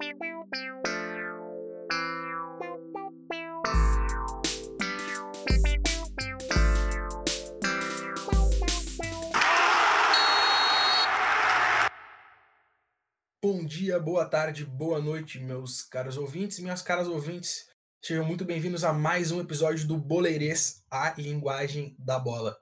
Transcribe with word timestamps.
Bom 0.00 0.06
dia, 13.64 13.98
boa 13.98 14.24
tarde, 14.24 14.64
boa 14.64 15.00
noite, 15.00 15.40
meus 15.40 15.82
caros 15.82 16.16
ouvintes, 16.16 16.60
minhas 16.60 16.80
caras 16.80 17.08
ouvintes. 17.08 17.66
Sejam 18.00 18.24
muito 18.24 18.44
bem-vindos 18.44 18.84
a 18.84 18.92
mais 18.92 19.32
um 19.32 19.40
episódio 19.40 19.88
do 19.88 19.98
Boleirês, 19.98 20.84
a 20.88 21.12
linguagem 21.18 21.96
da 21.98 22.20
bola. 22.20 22.56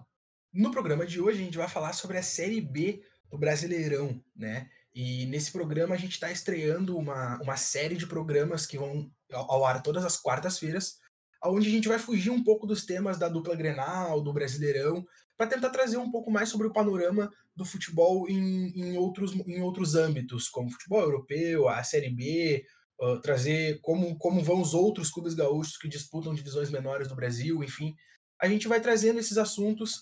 No 0.54 0.70
programa 0.70 1.04
de 1.04 1.20
hoje 1.20 1.42
a 1.42 1.44
gente 1.44 1.58
vai 1.58 1.68
falar 1.68 1.92
sobre 1.92 2.16
a 2.16 2.22
Série 2.22 2.62
B 2.62 3.02
do 3.30 3.36
Brasileirão, 3.36 4.18
né? 4.34 4.70
E 4.96 5.26
nesse 5.26 5.52
programa 5.52 5.94
a 5.94 5.98
gente 5.98 6.12
está 6.12 6.32
estreando 6.32 6.96
uma, 6.96 7.38
uma 7.42 7.55
série 7.59 7.96
de 7.96 8.06
programas 8.06 8.64
que 8.64 8.78
vão 8.78 9.10
ao 9.30 9.66
ar 9.66 9.82
todas 9.82 10.02
as 10.06 10.16
quartas-feiras, 10.16 10.96
onde 11.45 11.69
a 11.69 11.70
gente 11.70 11.86
vai 11.86 11.98
fugir 11.98 12.30
um 12.30 12.42
pouco 12.42 12.66
dos 12.66 12.86
temas 12.86 13.19
da 13.19 13.28
dupla 13.28 13.55
Grenal, 13.55 14.22
do 14.22 14.32
Brasileirão, 14.32 15.06
para 15.36 15.48
tentar 15.48 15.69
trazer 15.69 15.98
um 15.98 16.10
pouco 16.10 16.30
mais 16.30 16.48
sobre 16.48 16.66
o 16.66 16.72
panorama 16.72 17.30
do 17.55 17.62
futebol 17.62 18.27
em, 18.27 18.69
em, 18.74 18.96
outros, 18.96 19.34
em 19.34 19.60
outros 19.60 19.95
âmbitos, 19.95 20.48
como 20.48 20.70
futebol 20.70 21.02
europeu, 21.02 21.69
a 21.69 21.84
Série 21.84 22.08
B, 22.08 22.64
uh, 22.98 23.20
trazer 23.20 23.78
como, 23.83 24.16
como 24.16 24.42
vão 24.42 24.62
os 24.62 24.72
outros 24.72 25.10
clubes 25.10 25.34
gaúchos 25.34 25.77
que 25.77 25.88
disputam 25.88 26.34
divisões 26.34 26.70
menores 26.70 27.06
do 27.06 27.14
Brasil, 27.14 27.62
enfim. 27.62 27.94
A 28.41 28.48
gente 28.48 28.66
vai 28.66 28.80
trazendo 28.80 29.20
esses 29.20 29.36
assuntos 29.36 30.00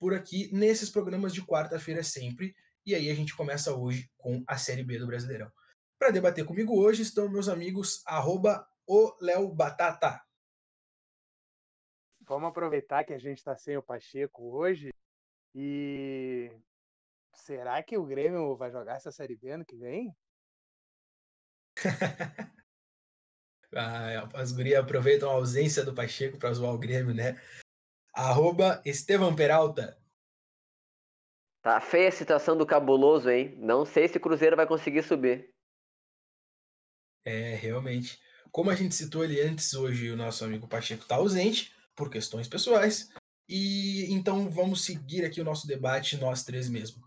por 0.00 0.12
aqui 0.12 0.50
nesses 0.52 0.90
programas 0.90 1.32
de 1.32 1.42
quarta-feira 1.42 2.02
sempre. 2.02 2.52
E 2.84 2.94
aí 2.94 3.08
a 3.10 3.14
gente 3.14 3.36
começa 3.36 3.74
hoje 3.74 4.10
com 4.16 4.42
a 4.46 4.58
Série 4.58 4.82
B 4.82 4.98
do 4.98 5.06
Brasileirão. 5.06 5.50
Para 5.98 6.10
debater 6.10 6.44
comigo 6.44 6.76
hoje 6.76 7.02
estão 7.02 7.28
meus 7.28 7.48
amigos 7.48 8.02
arroba 8.04 8.68
o 8.86 9.16
Léo 9.20 9.54
Batata. 9.54 10.20
Vamos 12.22 12.48
aproveitar 12.48 13.04
que 13.04 13.12
a 13.12 13.18
gente 13.18 13.38
está 13.38 13.56
sem 13.56 13.76
o 13.76 13.82
Pacheco 13.82 14.56
hoje 14.56 14.90
e 15.54 16.50
será 17.34 17.80
que 17.82 17.96
o 17.96 18.04
Grêmio 18.04 18.56
vai 18.56 18.70
jogar 18.72 18.96
essa 18.96 19.12
Série 19.12 19.36
B 19.36 19.50
ano 19.50 19.64
que 19.64 19.76
vem? 19.76 20.12
ah, 23.76 24.28
as 24.34 24.50
gurias 24.50 24.82
aproveitam 24.82 25.30
a 25.30 25.34
ausência 25.34 25.84
do 25.84 25.94
Pacheco 25.94 26.36
para 26.36 26.52
zoar 26.52 26.74
o 26.74 26.78
Grêmio, 26.78 27.14
né? 27.14 27.40
Arroba 28.12 28.82
Estevam 28.84 29.36
Peralta. 29.36 30.01
Tá 31.62 31.80
feia 31.80 32.08
a 32.08 32.12
situação 32.12 32.56
do 32.56 32.66
cabuloso, 32.66 33.30
hein? 33.30 33.56
Não 33.58 33.86
sei 33.86 34.08
se 34.08 34.16
o 34.16 34.20
Cruzeiro 34.20 34.56
vai 34.56 34.66
conseguir 34.66 35.02
subir. 35.04 35.48
É, 37.24 37.54
realmente. 37.54 38.18
Como 38.50 38.68
a 38.68 38.74
gente 38.74 38.96
citou 38.96 39.22
ali 39.22 39.40
antes, 39.40 39.72
hoje 39.72 40.10
o 40.10 40.16
nosso 40.16 40.44
amigo 40.44 40.66
Pacheco 40.66 41.02
está 41.02 41.14
ausente 41.14 41.72
por 41.94 42.10
questões 42.10 42.48
pessoais. 42.48 43.08
E 43.48 44.12
então 44.12 44.50
vamos 44.50 44.84
seguir 44.84 45.24
aqui 45.24 45.40
o 45.40 45.44
nosso 45.44 45.66
debate, 45.66 46.16
nós 46.16 46.42
três 46.42 46.68
mesmo. 46.68 47.00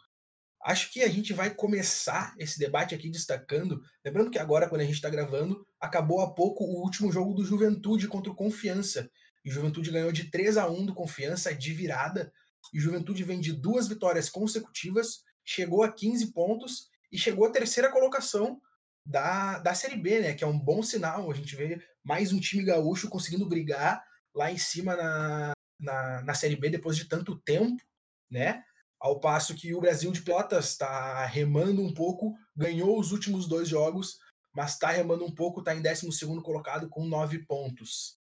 Acho 0.64 0.92
que 0.92 1.04
a 1.04 1.10
gente 1.10 1.34
vai 1.34 1.54
começar 1.54 2.34
esse 2.40 2.58
debate 2.58 2.96
aqui 2.96 3.10
destacando. 3.10 3.84
Lembrando 4.04 4.32
que 4.32 4.40
agora, 4.40 4.68
quando 4.70 4.82
a 4.82 4.86
gente 4.86 4.96
está 4.96 5.10
gravando, 5.10 5.68
acabou 5.80 6.22
há 6.22 6.34
pouco 6.34 6.64
o 6.64 6.82
último 6.82 7.12
jogo 7.12 7.34
do 7.34 7.46
Juventude 7.46 8.08
contra 8.08 8.32
o 8.32 8.36
Confiança. 8.36 9.10
E 9.44 9.50
o 9.50 9.52
Juventude 9.52 9.92
ganhou 9.92 10.12
de 10.12 10.32
3 10.32 10.58
a 10.58 10.68
1 10.68 10.88
do 10.88 10.96
Confiança 10.96 11.54
de 11.54 11.72
virada. 11.74 12.34
E 12.74 12.80
Juventude 12.80 13.24
vem 13.24 13.40
de 13.40 13.54
duas 13.54 13.88
vitórias 13.88 14.30
consecutivas, 14.30 15.24
chegou 15.44 15.84
a 15.84 15.92
15 15.92 16.32
pontos 16.32 16.90
e 17.12 17.18
chegou 17.18 17.46
à 17.46 17.52
terceira 17.52 17.92
colocação 17.92 18.62
da, 19.06 19.60
da 19.60 19.74
Série 19.74 19.98
B, 19.98 20.20
né? 20.20 20.34
Que 20.34 20.44
é 20.44 20.48
um 20.48 20.60
bom 20.60 20.82
sinal. 20.82 21.32
A 21.32 21.36
gente 21.36 21.56
vê 21.56 21.82
mais 22.04 22.34
um 22.34 22.40
time 22.40 22.64
gaúcho 22.64 23.10
conseguindo 23.10 23.48
brigar 23.48 24.04
lá 24.34 24.52
em 24.52 24.58
cima 24.58 24.96
na, 24.96 25.54
na, 25.80 26.22
na 26.24 26.34
Série 26.34 26.56
B 26.56 26.70
depois 26.70 26.98
de 26.98 27.06
tanto 27.06 27.38
tempo, 27.40 27.82
né? 28.30 28.64
Ao 29.00 29.20
passo 29.20 29.56
que 29.56 29.74
o 29.74 29.82
Brasil 29.82 30.12
de 30.12 30.22
Pelotas 30.22 30.70
está 30.72 31.26
remando 31.26 31.82
um 31.82 31.94
pouco, 31.94 32.34
ganhou 32.56 33.00
os 33.00 33.12
últimos 33.12 33.48
dois 33.48 33.68
jogos, 33.68 34.18
mas 34.54 34.72
está 34.72 34.90
remando 34.90 35.26
um 35.26 35.34
pouco, 35.34 35.60
está 35.60 35.76
em 35.76 35.82
12 35.82 36.42
colocado 36.42 36.90
com 36.90 37.06
nove 37.06 37.40
pontos. 37.46 38.18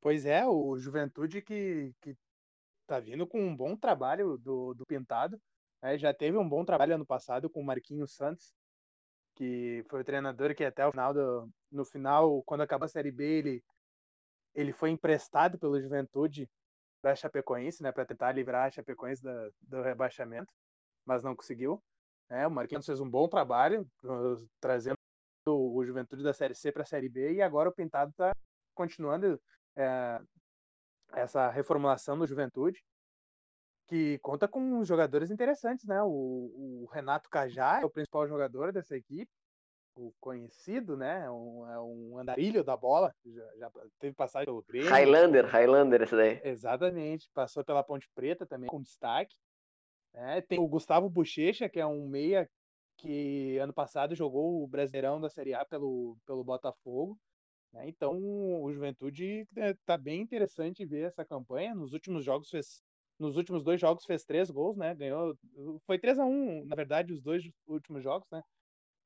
Pois 0.00 0.24
é, 0.24 0.46
o 0.46 0.78
Juventude 0.78 1.42
que, 1.42 1.92
que 2.00 2.16
tá 2.88 3.00
vindo 3.00 3.26
com 3.26 3.40
um 3.40 3.54
bom 3.54 3.76
trabalho 3.76 4.38
do, 4.38 4.74
do 4.74 4.86
Pintado. 4.86 5.40
Né? 5.82 5.98
Já 5.98 6.12
teve 6.12 6.36
um 6.36 6.48
bom 6.48 6.64
trabalho 6.64 6.94
ano 6.94 7.06
passado 7.06 7.48
com 7.50 7.60
o 7.60 7.64
Marquinhos 7.64 8.14
Santos, 8.14 8.54
que 9.36 9.84
foi 9.88 10.00
o 10.00 10.04
treinador 10.04 10.54
que 10.54 10.64
até 10.64 10.86
o 10.86 10.90
final 10.90 11.14
do, 11.14 11.48
no 11.70 11.84
final, 11.84 12.42
quando 12.44 12.62
acabou 12.62 12.86
a 12.86 12.88
Série 12.88 13.12
B, 13.12 13.24
ele 13.24 13.64
ele 14.54 14.72
foi 14.72 14.90
emprestado 14.90 15.56
pelo 15.56 15.80
Juventude 15.80 16.50
para 17.00 17.14
Chapecoense, 17.14 17.80
né, 17.80 17.92
para 17.92 18.04
tentar 18.04 18.32
livrar 18.32 18.66
a 18.66 18.70
Chapecoense 18.70 19.22
da, 19.22 19.50
do 19.62 19.82
rebaixamento, 19.82 20.52
mas 21.06 21.22
não 21.22 21.36
conseguiu. 21.36 21.80
É, 22.28 22.44
o 22.46 22.50
Marquinhos 22.50 22.84
fez 22.84 23.00
um 23.00 23.08
bom 23.08 23.28
trabalho, 23.28 23.88
uh, 24.02 24.48
trazendo 24.60 24.96
o, 25.46 25.84
Juventude 25.84 26.24
da 26.24 26.32
Série 26.32 26.54
C 26.54 26.72
para 26.72 26.82
a 26.82 26.86
Série 26.86 27.08
B, 27.08 27.34
e 27.34 27.42
agora 27.42 27.68
o 27.68 27.72
Pintado 27.72 28.10
está 28.10 28.34
continuando 28.74 29.40
é, 29.76 30.20
essa 31.12 31.48
reformulação 31.50 32.18
do 32.18 32.26
Juventude, 32.26 32.82
que 33.86 34.18
conta 34.18 34.46
com 34.46 34.84
jogadores 34.84 35.30
interessantes, 35.30 35.86
né? 35.86 36.02
O, 36.02 36.84
o 36.84 36.88
Renato 36.92 37.30
Cajá 37.30 37.80
é 37.80 37.84
o 37.84 37.90
principal 37.90 38.28
jogador 38.28 38.72
dessa 38.72 38.96
equipe, 38.96 39.30
o 39.96 40.12
conhecido, 40.20 40.96
né? 40.96 41.24
É 41.24 41.30
um, 41.30 41.70
é 41.70 41.80
um 41.80 42.18
andarilho 42.18 42.62
da 42.62 42.76
bola, 42.76 43.14
já, 43.24 43.56
já, 43.56 43.70
teve 43.98 44.14
passagem 44.14 44.46
pelo 44.46 44.62
Grêmio. 44.62 44.90
Highlander, 44.90 45.46
Highlander 45.46 46.02
esse 46.02 46.14
daí. 46.14 46.40
Exatamente, 46.44 47.28
passou 47.32 47.64
pela 47.64 47.82
Ponte 47.82 48.08
Preta 48.14 48.46
também 48.46 48.68
com 48.68 48.80
destaque. 48.80 49.34
É, 50.14 50.40
tem 50.40 50.58
o 50.58 50.68
Gustavo 50.68 51.08
Bochecha, 51.08 51.68
que 51.68 51.80
é 51.80 51.86
um 51.86 52.06
meia 52.08 52.48
que 52.98 53.56
ano 53.58 53.72
passado 53.72 54.14
jogou 54.14 54.62
o 54.62 54.66
Brasileirão 54.66 55.20
da 55.20 55.30
Série 55.30 55.54
A 55.54 55.64
pelo, 55.64 56.16
pelo 56.26 56.44
Botafogo. 56.44 57.18
Né? 57.72 57.88
Então 57.88 58.18
o 58.62 58.72
Juventude 58.72 59.46
está 59.56 59.94
é, 59.94 59.98
bem 59.98 60.20
interessante 60.20 60.86
ver 60.86 61.06
essa 61.06 61.24
campanha. 61.24 61.74
Nos 61.74 61.92
últimos 61.92 62.24
jogos 62.24 62.50
fez 62.50 62.82
nos 63.18 63.36
últimos 63.36 63.64
dois 63.64 63.80
jogos 63.80 64.04
fez 64.04 64.24
três 64.24 64.48
gols, 64.50 64.76
né? 64.76 64.94
Ganhou. 64.94 65.34
Foi 65.86 65.98
3 65.98 66.20
a 66.20 66.24
1 66.24 66.64
na 66.66 66.76
verdade, 66.76 67.12
os 67.12 67.20
dois 67.20 67.42
últimos 67.66 68.02
jogos, 68.02 68.28
né? 68.30 68.42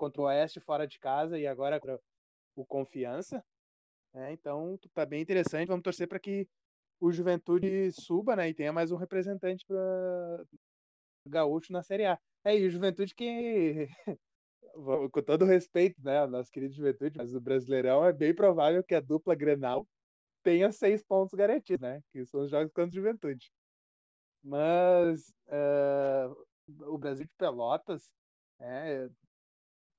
contra 0.02 0.20
o 0.20 0.24
Oeste 0.24 0.58
fora 0.58 0.86
de 0.86 0.98
casa 0.98 1.38
e 1.38 1.46
agora 1.46 1.78
contra 1.78 2.00
o 2.56 2.66
Confiança. 2.66 3.44
É, 4.14 4.32
então, 4.32 4.78
tá 4.92 5.06
bem 5.06 5.22
interessante. 5.22 5.68
Vamos 5.68 5.84
torcer 5.84 6.08
para 6.08 6.20
que 6.20 6.48
o 7.00 7.12
Juventude 7.12 7.92
suba, 7.92 8.36
né? 8.36 8.48
E 8.48 8.54
tenha 8.54 8.72
mais 8.72 8.90
um 8.92 8.96
representante 8.96 9.64
para 9.66 10.44
gaúcho 11.26 11.72
na 11.72 11.82
Série 11.82 12.06
A. 12.06 12.18
É, 12.44 12.58
e 12.58 12.66
o 12.66 12.70
Juventude 12.70 13.14
que, 13.14 13.86
com 15.10 15.22
todo 15.22 15.44
respeito, 15.44 16.03
né, 16.03 16.27
nosso 16.27 16.50
querido 16.50 16.75
Juventude, 16.75 17.19
mas 17.19 17.34
o 17.34 17.41
Brasileirão 17.41 18.05
é 18.05 18.12
bem 18.12 18.34
provável 18.34 18.83
que 18.83 18.94
a 18.94 19.00
dupla 19.00 19.34
Grenal 19.34 19.87
tenha 20.43 20.72
seis 20.72 21.03
pontos 21.03 21.34
garantidos, 21.34 21.81
né? 21.81 22.03
Que 22.10 22.25
são 22.27 22.43
os 22.43 22.50
jogos 22.50 22.72
contra 22.72 22.91
o 22.91 22.94
Juventude. 22.94 23.53
Mas 24.43 25.28
uh, 25.47 26.93
o 26.93 26.99
Brasil 26.99 27.25
de 27.25 27.33
Pelotas 27.37 28.10
é, 28.60 29.09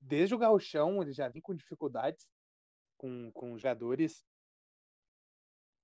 desde 0.00 0.34
o 0.34 0.38
gauchão 0.38 1.02
ele 1.02 1.12
já 1.12 1.28
vem 1.28 1.40
com 1.40 1.54
dificuldades 1.54 2.26
com, 2.96 3.30
com 3.32 3.58
jogadores 3.58 4.24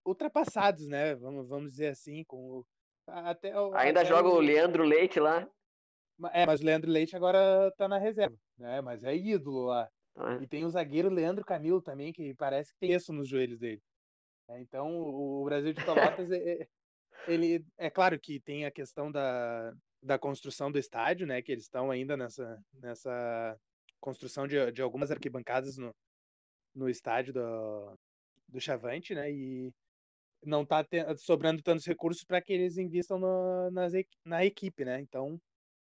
ultrapassados, 0.05 0.87
né? 0.87 1.15
Vamos, 1.15 1.49
vamos 1.49 1.71
dizer 1.73 1.89
assim, 1.89 2.25
com 2.25 2.65
até 3.07 3.53
ainda 3.75 4.01
até 4.01 4.05
joga 4.05 4.29
o 4.29 4.41
Leandro 4.41 4.85
Leite 4.85 5.19
lá. 5.19 5.49
É, 6.33 6.47
mas 6.47 6.61
o 6.61 6.65
Leandro 6.65 6.91
Leite 6.91 7.17
agora 7.17 7.73
tá 7.77 7.89
na 7.89 7.99
reserva, 7.99 8.37
né? 8.59 8.81
Mas 8.81 9.03
é 9.05 9.17
ídolo 9.17 9.67
lá. 9.67 9.89
Ah. 10.17 10.39
E 10.41 10.47
tem 10.47 10.65
o 10.65 10.71
zagueiro 10.71 11.09
Leandro 11.09 11.45
Camilo 11.45 11.81
também, 11.81 12.13
que 12.13 12.35
parece 12.35 12.73
que 12.73 12.81
tem 12.81 12.93
isso 12.93 13.13
nos 13.13 13.29
joelhos 13.29 13.59
dele. 13.59 13.81
É, 14.49 14.61
então, 14.61 15.01
o 15.01 15.45
Brasil 15.45 15.73
de 15.73 15.85
Pelotas, 15.85 16.31
é, 16.33 16.63
é, 16.63 16.69
ele 17.29 17.65
é 17.79 17.89
claro 17.89 18.19
que 18.19 18.41
tem 18.41 18.67
a 18.67 18.71
questão 18.71 19.11
da, 19.11 19.73
da 20.03 20.19
construção 20.19 20.71
do 20.71 20.79
estádio, 20.79 21.27
né? 21.27 21.41
Que 21.41 21.53
eles 21.53 21.65
estão 21.65 21.91
ainda 21.91 22.17
nessa, 22.17 22.63
nessa 22.75 23.57
construção 24.01 24.47
de, 24.47 24.73
de 24.73 24.83
algumas 24.83 25.11
arquibancadas 25.11 25.77
no, 25.77 25.95
no 26.75 26.89
estádio 26.89 27.33
do, 27.33 27.99
do 28.49 28.61
Chavante, 28.61 29.15
né? 29.15 29.31
E 29.31 29.73
não 30.45 30.63
está 30.63 30.85
sobrando 31.19 31.63
tantos 31.63 31.87
recursos 31.87 32.25
para 32.25 32.41
que 32.41 32.53
eles 32.53 32.79
invistam 32.79 33.19
no, 33.19 33.71
nas, 33.71 33.93
na 34.25 34.45
equipe, 34.45 34.85
né? 34.85 35.01
Então. 35.01 35.41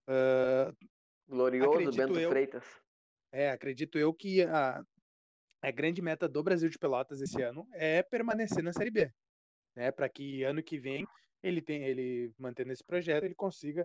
Uh, 0.08 0.74
Glorioso 1.28 1.92
Bento 1.92 2.18
eu, 2.18 2.30
Freitas. 2.30 2.64
É, 3.32 3.50
acredito 3.50 3.98
eu 3.98 4.12
que 4.12 4.42
a, 4.42 4.84
a 5.62 5.70
grande 5.70 6.02
meta 6.02 6.28
do 6.28 6.42
Brasil 6.42 6.68
de 6.68 6.78
Pelotas 6.78 7.20
esse 7.20 7.40
ano 7.42 7.66
é 7.72 8.02
permanecer 8.02 8.62
na 8.62 8.72
Série 8.72 8.90
B. 8.90 9.10
Né, 9.74 9.90
para 9.90 10.08
que 10.08 10.44
ano 10.44 10.62
que 10.62 10.78
vem 10.78 11.04
ele 11.42 11.60
tem 11.60 11.82
ele 11.82 12.32
mantendo 12.38 12.72
esse 12.72 12.84
projeto 12.84 13.24
ele 13.24 13.34
consiga 13.34 13.84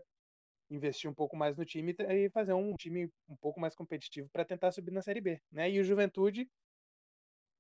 investir 0.69 1.09
um 1.09 1.13
pouco 1.13 1.35
mais 1.35 1.57
no 1.57 1.65
time 1.65 1.95
e 1.97 2.29
fazer 2.29 2.53
um 2.53 2.75
time 2.75 3.11
um 3.27 3.35
pouco 3.35 3.59
mais 3.59 3.75
competitivo 3.75 4.29
para 4.29 4.45
tentar 4.45 4.71
subir 4.71 4.91
na 4.91 5.01
Série 5.01 5.19
B, 5.19 5.41
né? 5.51 5.69
E 5.69 5.79
o 5.79 5.83
Juventude, 5.83 6.47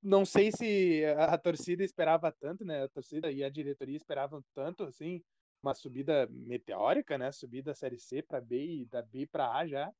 não 0.01 0.25
sei 0.25 0.51
se 0.51 1.03
a, 1.05 1.33
a, 1.33 1.37
torcida 1.37 1.83
esperava 1.83 2.31
tanto, 2.31 2.63
né? 2.63 2.83
A 2.83 2.89
torcida 2.89 3.31
e 3.31 3.43
a 3.43 3.49
diretoria 3.49 3.97
esperavam 3.97 4.43
tanto, 4.53 4.83
assim, 4.83 5.23
uma 5.61 5.73
subida 5.73 6.27
meteórica, 6.27 7.17
né? 7.17 7.31
Subida 7.31 7.71
da 7.71 7.75
Série 7.75 7.99
C 7.99 8.21
para 8.21 8.41
B 8.41 8.81
e 8.81 8.85
da 8.85 9.01
B 9.01 9.27
para 9.27 9.51
A 9.51 9.67
já. 9.67 9.91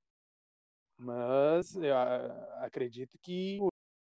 Mas 0.98 1.76
eu 1.76 1.96
acredito 2.58 3.18
que 3.22 3.58
o 3.62 3.70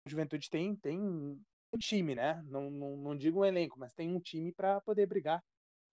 Juventude 0.06 0.50
tem, 0.50 0.76
tem 0.76 1.00
um 1.00 1.78
time, 1.78 2.16
né? 2.16 2.42
Não, 2.46 2.70
não, 2.70 2.98
não 2.98 3.16
digo 3.18 3.40
um 3.40 3.46
elenco, 3.46 3.80
mas 3.80 3.94
tem 3.94 4.14
um 4.14 4.20
time 4.20 4.52
para 4.54 4.82
poder 4.82 5.06
brigar 5.06 5.42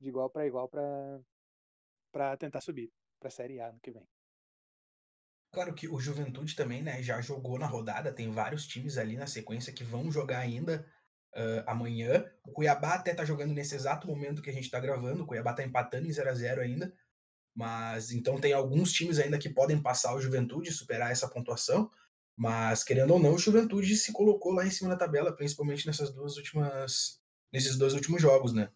de 0.00 0.08
igual 0.08 0.31
para 0.31 0.47
igual 0.47 0.69
para 0.69 2.37
tentar 2.37 2.61
subir 2.61 2.91
para 3.19 3.29
a 3.29 3.31
Série 3.31 3.61
A 3.61 3.73
no 3.73 3.81
que 3.81 3.91
vem. 3.91 4.06
Claro 5.52 5.75
que 5.75 5.88
o 5.88 5.99
Juventude 5.99 6.55
também, 6.55 6.81
né, 6.81 7.02
já 7.02 7.20
jogou 7.20 7.58
na 7.58 7.67
rodada, 7.67 8.12
tem 8.12 8.31
vários 8.31 8.67
times 8.67 8.97
ali 8.97 9.17
na 9.17 9.26
sequência 9.26 9.73
que 9.73 9.82
vão 9.82 10.11
jogar 10.11 10.38
ainda 10.38 10.87
uh, 11.35 11.62
amanhã. 11.67 12.25
O 12.44 12.53
Cuiabá 12.53 12.94
até 12.94 13.15
tá 13.15 13.25
jogando 13.25 13.53
nesse 13.53 13.75
exato 13.75 14.06
momento 14.06 14.43
que 14.43 14.50
a 14.50 14.53
gente 14.53 14.71
tá 14.71 14.81
gravando, 14.81 15.23
o 15.23 15.27
Cuiabá 15.27 15.53
tá 15.53 15.62
empatando 15.62 16.06
em 16.06 16.12
0 16.12 16.29
a 16.29 16.35
0 16.35 16.61
ainda. 16.61 16.93
Mas 17.55 18.12
então 18.12 18.41
tem 18.41 18.53
alguns 18.53 18.93
times 18.93 19.19
ainda 19.19 19.38
que 19.38 19.49
podem 19.49 19.81
passar 19.81 20.15
o 20.15 20.21
Juventude, 20.21 20.73
superar 20.73 21.11
essa 21.11 21.29
pontuação. 21.29 21.91
Mas 22.37 22.82
querendo 22.85 23.12
ou 23.12 23.19
não, 23.21 23.35
o 23.35 23.38
Juventude 23.38 23.97
se 23.97 24.12
colocou 24.12 24.53
lá 24.53 24.67
em 24.67 24.71
cima 24.71 24.91
da 24.91 24.97
tabela, 24.97 25.35
principalmente 25.35 25.87
nessas 25.87 26.12
duas 26.12 26.37
últimas, 26.37 27.21
nesses 27.53 27.76
dois 27.76 27.93
últimos 27.93 28.23
jogos, 28.23 28.53
né? 28.53 28.71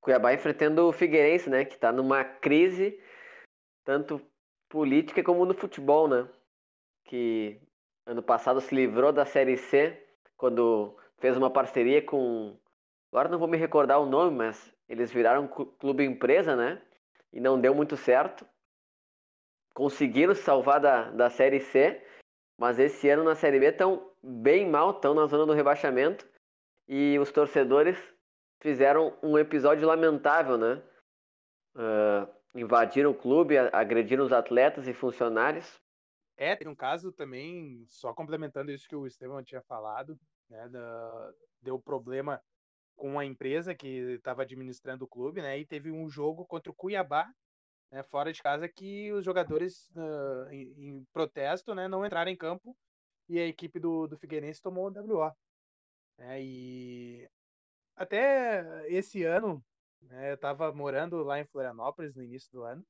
Cuiabá 0.00 0.32
enfrentando 0.32 0.88
o 0.88 0.92
Figueirense, 0.92 1.50
né, 1.50 1.64
que 1.64 1.74
está 1.74 1.92
numa 1.92 2.24
crise 2.24 2.98
tanto 3.84 4.22
política 4.68 5.22
como 5.22 5.44
no 5.44 5.52
futebol, 5.52 6.08
né? 6.08 6.28
Que 7.04 7.60
ano 8.06 8.22
passado 8.22 8.60
se 8.60 8.74
livrou 8.74 9.12
da 9.12 9.26
Série 9.26 9.56
C 9.56 10.06
quando 10.36 10.96
fez 11.20 11.36
uma 11.36 11.50
parceria 11.50 12.02
com 12.02 12.58
agora 13.12 13.28
não 13.28 13.38
vou 13.38 13.48
me 13.48 13.56
recordar 13.56 14.00
o 14.00 14.06
nome, 14.06 14.36
mas 14.36 14.72
eles 14.88 15.12
viraram 15.12 15.48
clube 15.48 16.04
empresa, 16.04 16.56
né? 16.56 16.80
e 17.32 17.40
não 17.40 17.60
deu 17.60 17.74
muito 17.74 17.96
certo. 17.96 18.46
Conseguiram 19.74 20.34
salvar 20.34 20.80
da, 20.80 21.10
da 21.10 21.30
Série 21.30 21.60
C, 21.60 22.04
mas 22.58 22.78
esse 22.78 23.08
ano 23.08 23.24
na 23.24 23.34
Série 23.34 23.60
B 23.60 23.66
estão 23.66 24.10
bem 24.22 24.68
mal, 24.68 24.90
estão 24.90 25.14
na 25.14 25.26
zona 25.26 25.46
do 25.46 25.52
rebaixamento. 25.52 26.28
E 26.88 27.18
os 27.18 27.30
torcedores 27.30 27.96
fizeram 28.60 29.16
um 29.22 29.38
episódio 29.38 29.86
lamentável, 29.86 30.58
né? 30.58 30.82
Uh, 31.76 32.28
invadiram 32.54 33.12
o 33.12 33.14
clube, 33.14 33.56
agrediram 33.56 34.24
os 34.24 34.32
atletas 34.32 34.88
e 34.88 34.92
funcionários. 34.92 35.80
É, 36.36 36.56
tem 36.56 36.66
um 36.66 36.74
caso 36.74 37.12
também, 37.12 37.86
só 37.88 38.12
complementando 38.12 38.72
isso 38.72 38.88
que 38.88 38.96
o 38.96 39.06
Estevam 39.06 39.42
tinha 39.42 39.62
falado, 39.62 40.18
né? 40.50 40.68
Da, 40.68 41.32
deu 41.62 41.78
problema 41.80 42.42
com 42.96 43.18
a 43.18 43.24
empresa 43.24 43.74
que 43.74 43.88
estava 44.14 44.42
administrando 44.42 45.04
o 45.04 45.08
clube, 45.08 45.40
né? 45.40 45.58
E 45.58 45.64
teve 45.64 45.90
um 45.90 46.08
jogo 46.08 46.44
contra 46.44 46.70
o 46.70 46.74
Cuiabá, 46.74 47.32
né, 47.90 48.02
fora 48.04 48.32
de 48.32 48.42
casa, 48.42 48.68
que 48.68 49.12
os 49.12 49.24
jogadores, 49.24 49.90
uh, 49.96 50.48
em, 50.50 50.72
em, 50.76 51.04
protesto, 51.12 51.74
né, 51.74 51.88
não 51.88 52.04
entraram 52.04 52.30
em 52.30 52.36
campo 52.36 52.76
e 53.28 53.38
a 53.38 53.46
equipe 53.46 53.78
do, 53.78 54.06
do 54.06 54.18
Figueirense 54.18 54.62
tomou 54.62 54.88
o 54.88 54.92
WO. 54.92 55.32
Né, 56.18 56.42
e 56.42 57.28
até 57.96 58.86
esse 58.88 59.24
ano, 59.24 59.64
né, 60.02 60.30
eu 60.30 60.34
estava 60.34 60.72
morando 60.72 61.22
lá 61.22 61.40
em 61.40 61.46
Florianópolis 61.46 62.14
no 62.14 62.22
início 62.22 62.50
do 62.52 62.62
ano, 62.62 62.84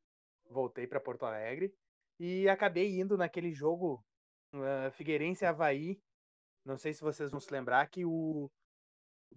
voltei 0.49 0.87
para 0.87 1.01
Porto 1.01 1.25
Alegre 1.25 1.73
e 2.19 2.49
acabei 2.49 3.01
indo 3.01 3.17
naquele 3.17 3.53
jogo 3.53 4.05
uh, 4.53 4.91
Figueirense 4.93 5.47
Havaí. 5.47 5.99
Não 6.71 6.79
sei 6.79 6.95
se 6.95 7.01
vocês 7.01 7.33
vão 7.33 7.41
se 7.41 7.53
lembrar 7.53 7.89
que 7.89 8.05
o, 8.05 8.49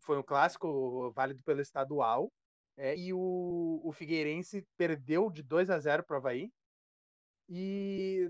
foi 0.01 0.19
um 0.19 0.23
clássico 0.23 1.11
válido 1.13 1.41
pelo 1.43 1.61
estadual. 1.61 2.31
É, 2.77 2.95
e 2.95 3.11
o, 3.11 3.81
o 3.83 3.91
Figueirense 3.91 4.63
perdeu 4.77 5.31
de 5.31 5.41
2 5.41 5.71
a 5.71 5.79
0 5.79 6.03
para 6.03 6.15
o 6.15 6.17
Havaí. 6.17 6.51
E 7.49 8.29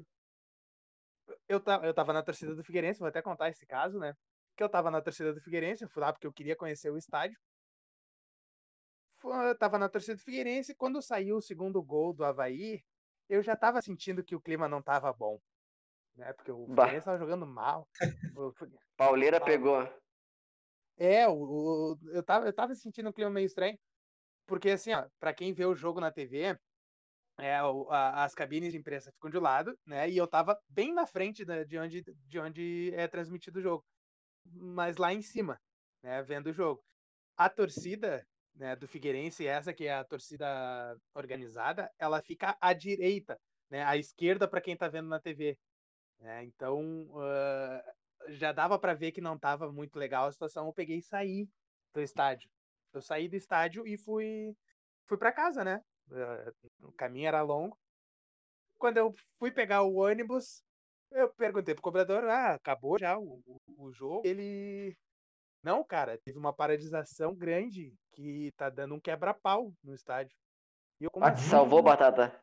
eu, 1.50 1.62
eu 1.84 1.94
tava 1.94 2.14
na 2.14 2.24
torcida 2.24 2.56
do 2.56 2.64
Figueirense, 2.64 3.00
vou 3.00 3.10
até 3.10 3.22
contar 3.22 3.50
esse 3.50 3.66
caso, 3.66 4.00
né? 4.00 4.14
Que 4.56 4.64
eu 4.64 4.70
tava 4.70 4.90
na 4.90 5.02
torcida 5.02 5.34
do 5.34 5.42
Figueirense, 5.42 5.84
eu 5.84 5.90
fui 5.90 6.02
lá 6.02 6.14
porque 6.14 6.28
eu 6.28 6.34
queria 6.34 6.56
conhecer 6.56 6.90
o 6.90 6.98
estádio. 6.98 7.38
Eu 9.24 9.58
tava 9.58 9.78
na 9.78 9.90
torcida 9.90 10.16
do 10.16 10.22
Figueirense, 10.22 10.76
quando 10.76 11.02
saiu 11.02 11.38
o 11.38 11.42
segundo 11.42 11.82
gol 11.84 12.14
do 12.14 12.24
Havaí, 12.24 12.82
eu 13.28 13.42
já 13.44 13.56
tava 13.56 13.82
sentindo 13.82 14.24
que 14.24 14.36
o 14.36 14.42
clima 14.42 14.68
não 14.70 14.82
tava 14.82 15.12
bom. 15.12 15.40
Né? 16.16 16.32
Porque 16.34 16.52
o 16.52 16.68
Figueirense 16.68 17.06
tava 17.06 17.18
jogando 17.18 17.46
mal. 17.46 17.88
Pauleira 18.96 19.42
pegou. 19.42 19.82
É, 20.98 21.28
o, 21.28 21.34
o, 21.34 21.98
eu, 22.12 22.24
tava, 22.24 22.46
eu 22.46 22.54
tava 22.54 22.76
sentindo 22.76 23.10
um 23.10 23.14
clima 23.14 23.32
meio 23.32 23.46
estranho. 23.46 23.78
Porque, 24.46 24.70
assim, 24.70 24.94
ó, 24.94 25.08
pra 25.20 25.34
quem 25.34 25.54
vê 25.54 25.66
o 25.66 25.76
jogo 25.76 26.00
na 26.00 26.12
TV, 26.12 26.58
é, 27.40 27.64
o, 27.64 27.90
a, 27.90 28.24
as 28.24 28.36
cabines 28.36 28.72
de 28.72 28.78
imprensa 28.78 29.12
ficam 29.12 29.30
de 29.30 29.40
lado, 29.40 29.78
né? 29.86 30.10
E 30.10 30.18
eu 30.18 30.28
tava 30.28 30.60
bem 30.70 30.94
na 30.94 31.08
frente 31.08 31.44
da, 31.44 31.64
de, 31.64 31.78
onde, 31.80 32.04
de 32.04 32.40
onde 32.40 32.94
é 32.96 33.08
transmitido 33.08 33.60
o 33.60 33.62
jogo. 33.62 33.86
Mas 34.46 34.98
lá 34.98 35.14
em 35.14 35.22
cima, 35.22 35.60
né? 36.04 36.22
Vendo 36.22 36.48
o 36.48 36.54
jogo. 36.54 36.84
A 37.36 37.50
torcida 37.50 38.26
né, 38.54 38.76
do 38.76 38.88
Figueirense, 38.88 39.48
essa 39.48 39.74
que 39.74 39.86
é 39.86 39.94
a 39.94 40.04
torcida 40.04 40.96
organizada, 41.16 41.90
ela 41.98 42.22
fica 42.22 42.56
à 42.62 42.74
direita, 42.74 43.40
né? 43.70 43.84
À 43.84 43.98
esquerda 43.98 44.48
para 44.48 44.62
quem 44.62 44.78
tá 44.78 44.88
vendo 44.88 45.08
na 45.10 45.20
TV. 45.20 45.58
Né? 46.24 46.46
Então, 46.46 46.82
uh, 47.10 48.32
já 48.32 48.54
dava 48.54 48.80
para 48.80 48.94
ver 48.94 49.12
que 49.12 49.20
não 49.20 49.36
estava 49.36 49.70
muito 49.70 50.00
legal 50.00 50.26
a 50.26 50.32
situação, 50.32 50.68
eu 50.68 50.74
peguei 50.74 51.00
e 51.00 51.04
saí 51.04 51.50
do 51.94 52.00
estádio. 52.02 52.50
Eu 52.94 53.02
saí 53.02 53.28
do 53.28 53.36
estádio 53.36 53.86
e 53.86 53.98
fui 53.98 54.56
fui 55.06 55.18
para 55.18 55.34
casa, 55.34 55.66
né? 55.66 55.82
Eh, 56.12 56.52
o 56.82 56.94
caminho 56.94 57.28
era 57.28 57.42
longo. 57.42 57.78
Quando 58.78 58.98
eu 58.98 59.14
fui 59.38 59.52
pegar 59.52 59.82
o 59.82 59.96
ônibus, 59.96 60.64
eu 61.12 61.28
perguntei 61.34 61.74
pro 61.74 61.84
cobrador: 61.84 62.24
"Ah, 62.26 62.54
acabou 62.54 62.98
já 62.98 63.18
o, 63.18 63.42
o, 63.46 63.88
o 63.88 63.92
jogo?" 63.92 64.22
Ele 64.26 64.96
não, 65.62 65.84
cara, 65.84 66.18
teve 66.24 66.38
uma 66.38 66.54
paralisação 66.54 67.36
grande 67.36 67.94
que 68.14 68.54
tá 68.56 68.70
dando 68.70 68.96
um 68.96 69.00
quebra-pau 69.00 69.74
no 69.84 69.94
estádio. 69.94 70.38
E 71.02 71.04
eu, 71.04 71.12
ah, 71.22 71.34
te 71.34 71.42
salvou, 71.42 71.84
Batata. 71.84 72.43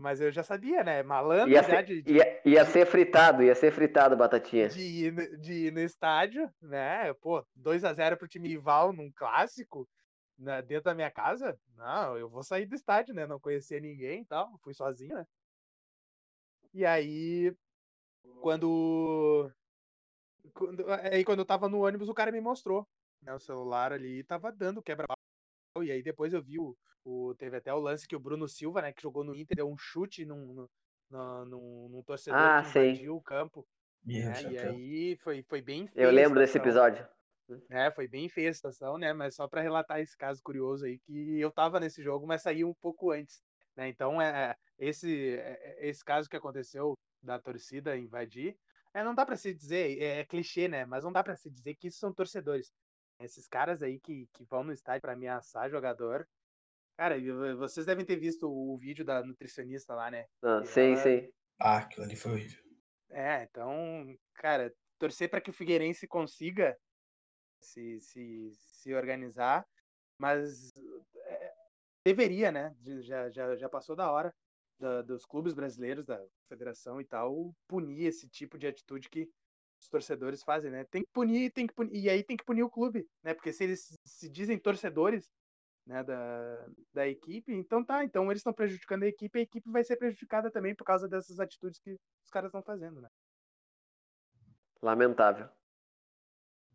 Mas 0.00 0.20
eu 0.20 0.30
já 0.30 0.42
sabia, 0.42 0.82
né? 0.82 1.02
Malandro 1.02 1.50
ia 1.50 1.62
ser, 1.62 1.84
de, 1.84 2.02
de, 2.02 2.12
ia, 2.12 2.40
ia 2.44 2.64
ser 2.64 2.86
fritado, 2.86 3.42
ia 3.42 3.54
ser 3.54 3.72
fritado, 3.72 4.16
Batatinha. 4.16 4.68
De 4.68 4.80
ir, 4.80 5.38
de 5.38 5.52
ir 5.66 5.72
no 5.72 5.80
estádio, 5.80 6.52
né? 6.60 7.12
Pô, 7.14 7.44
2x0 7.56 8.16
pro 8.16 8.28
time 8.28 8.48
rival 8.48 8.92
num 8.92 9.10
clássico, 9.10 9.88
né? 10.38 10.62
dentro 10.62 10.84
da 10.84 10.94
minha 10.94 11.10
casa. 11.10 11.58
Não, 11.76 12.16
eu 12.16 12.28
vou 12.28 12.42
sair 12.42 12.66
do 12.66 12.74
estádio, 12.74 13.14
né? 13.14 13.26
Não 13.26 13.40
conhecia 13.40 13.80
ninguém 13.80 14.22
e 14.22 14.24
tal. 14.24 14.50
Fui 14.62 14.74
sozinho, 14.74 15.14
né? 15.14 15.26
E 16.74 16.86
aí, 16.86 17.54
quando. 18.40 19.50
quando 20.54 20.90
aí, 20.90 21.24
quando 21.24 21.40
eu 21.40 21.44
tava 21.44 21.68
no 21.68 21.84
ônibus, 21.84 22.08
o 22.08 22.14
cara 22.14 22.32
me 22.32 22.40
mostrou. 22.40 22.86
Né, 23.22 23.32
o 23.32 23.38
celular 23.38 23.92
ali 23.92 24.24
tava 24.24 24.50
dando 24.50 24.82
quebra 24.82 25.06
e 25.80 25.90
aí 25.90 26.02
depois 26.02 26.32
eu 26.32 26.42
vi 26.42 26.58
o, 26.58 26.76
o, 27.04 27.34
teve 27.36 27.56
até 27.56 27.72
o 27.72 27.78
lance 27.78 28.06
que 28.06 28.16
o 28.16 28.20
Bruno 28.20 28.48
Silva, 28.48 28.82
né, 28.82 28.92
que 28.92 29.02
jogou 29.02 29.24
no 29.24 29.34
Inter, 29.34 29.56
deu 29.56 29.70
um 29.70 29.78
chute 29.78 30.24
num, 30.26 30.68
num, 31.10 31.44
num, 31.46 31.88
num 31.88 32.02
torcedor 32.02 32.38
ah, 32.38 32.62
que 32.62 32.78
invadiu 32.78 33.16
o 33.16 33.22
campo. 33.22 33.66
Né, 34.04 34.32
e 34.50 34.58
aí 34.58 35.16
foi, 35.22 35.42
foi 35.44 35.62
bem 35.62 35.88
Eu 35.94 36.10
lembro 36.10 36.38
desse 36.38 36.58
episódio. 36.58 37.06
É, 37.70 37.90
foi 37.90 38.08
bem 38.08 38.28
feia 38.28 38.50
a 38.50 38.54
situação, 38.54 38.96
né? 38.98 39.12
Mas 39.12 39.34
só 39.34 39.46
para 39.46 39.60
relatar 39.60 40.00
esse 40.00 40.16
caso 40.16 40.40
curioso 40.42 40.84
aí, 40.84 40.98
que 40.98 41.38
eu 41.38 41.50
tava 41.50 41.78
nesse 41.80 42.02
jogo, 42.02 42.26
mas 42.26 42.42
saí 42.42 42.64
um 42.64 42.74
pouco 42.74 43.10
antes. 43.10 43.42
Né? 43.76 43.88
Então, 43.88 44.20
é, 44.20 44.56
esse, 44.78 45.36
é, 45.36 45.88
esse 45.88 46.04
caso 46.04 46.28
que 46.28 46.36
aconteceu 46.36 46.94
da 47.22 47.38
torcida 47.38 47.96
invadir, 47.96 48.56
é, 48.94 49.02
não 49.02 49.14
dá 49.14 49.24
para 49.24 49.36
se 49.36 49.54
dizer, 49.54 49.98
é, 50.00 50.20
é, 50.20 50.24
clichê, 50.24 50.68
né? 50.68 50.84
Mas 50.84 51.04
não 51.04 51.12
dá 51.12 51.22
para 51.22 51.36
se 51.36 51.50
dizer 51.50 51.74
que 51.74 51.88
isso 51.88 51.98
são 51.98 52.12
torcedores. 52.12 52.72
Esses 53.22 53.46
caras 53.46 53.82
aí 53.82 53.98
que, 53.98 54.26
que 54.32 54.44
vão 54.44 54.64
no 54.64 54.72
estádio 54.72 55.02
para 55.02 55.12
ameaçar 55.12 55.70
jogador. 55.70 56.28
Cara, 56.96 57.16
vocês 57.56 57.86
devem 57.86 58.04
ter 58.04 58.16
visto 58.16 58.48
o 58.50 58.76
vídeo 58.76 59.04
da 59.04 59.24
nutricionista 59.24 59.94
lá, 59.94 60.10
né? 60.10 60.26
Ah, 60.42 60.62
sim, 60.64 60.92
ela... 60.92 60.96
sim. 60.96 61.32
Ah, 61.58 61.78
aquilo 61.78 62.04
ali 62.04 62.16
foi 62.16 62.32
horrível. 62.32 62.62
É, 63.10 63.44
então, 63.44 64.16
cara, 64.34 64.72
torcer 64.98 65.28
para 65.28 65.40
que 65.40 65.50
o 65.50 65.52
Figueirense 65.52 66.06
consiga 66.06 66.78
se, 67.60 68.00
se, 68.00 68.50
se 68.52 68.94
organizar, 68.94 69.66
mas 70.18 70.70
é, 71.16 71.54
deveria, 72.04 72.50
né? 72.50 72.74
Já, 73.00 73.30
já, 73.30 73.56
já 73.56 73.68
passou 73.68 73.94
da 73.94 74.10
hora 74.10 74.34
da, 74.78 75.02
dos 75.02 75.24
clubes 75.24 75.54
brasileiros, 75.54 76.04
da 76.04 76.20
federação 76.48 77.00
e 77.00 77.04
tal, 77.04 77.54
punir 77.68 78.06
esse 78.06 78.28
tipo 78.28 78.58
de 78.58 78.66
atitude 78.66 79.08
que 79.08 79.30
os 79.82 79.88
torcedores 79.88 80.42
fazem, 80.42 80.70
né? 80.70 80.84
Tem 80.84 81.02
que 81.02 81.10
punir, 81.12 81.50
tem 81.50 81.66
que 81.66 81.74
punir, 81.74 81.94
e 81.94 82.08
aí 82.08 82.22
tem 82.22 82.36
que 82.36 82.44
punir 82.44 82.62
o 82.62 82.70
clube, 82.70 83.06
né? 83.22 83.34
Porque 83.34 83.52
se 83.52 83.64
eles 83.64 83.98
se 84.04 84.30
dizem 84.30 84.58
torcedores, 84.58 85.28
né, 85.84 86.04
da, 86.04 86.66
da 86.94 87.08
equipe. 87.08 87.52
Então 87.52 87.84
tá, 87.84 88.04
então 88.04 88.30
eles 88.30 88.38
estão 88.38 88.52
prejudicando 88.52 89.02
a 89.02 89.08
equipe, 89.08 89.38
a 89.38 89.42
equipe 89.42 89.68
vai 89.68 89.82
ser 89.82 89.96
prejudicada 89.96 90.50
também 90.50 90.74
por 90.74 90.84
causa 90.84 91.08
dessas 91.08 91.40
atitudes 91.40 91.80
que 91.80 91.98
os 92.24 92.30
caras 92.30 92.48
estão 92.48 92.62
fazendo, 92.62 93.00
né? 93.00 93.08
Lamentável. 94.80 95.48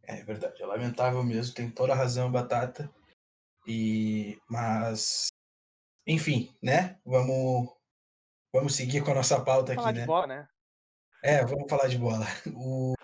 É 0.04 0.24
verdade, 0.24 0.62
é 0.62 0.66
lamentável 0.66 1.24
mesmo, 1.24 1.56
tem 1.56 1.72
toda 1.72 1.94
a 1.94 1.96
razão, 1.96 2.32
Batata. 2.32 2.94
E 3.66 4.38
mas 4.50 5.28
enfim, 6.06 6.54
né? 6.62 7.00
Vamos 7.06 7.74
vamos 8.54 8.76
seguir 8.76 9.04
com 9.04 9.12
a 9.12 9.16
nossa 9.16 9.44
pauta 9.44 9.74
Vamos 9.74 9.76
falar 9.76 9.90
aqui, 9.90 9.94
de 9.94 10.02
né? 10.02 10.06
bola, 10.06 10.28
né? 10.28 10.50
É, 11.24 11.46
vamos 11.46 11.70
falar 11.70 11.88
de 11.88 11.98
bola. 11.98 12.26
O... 12.56 12.97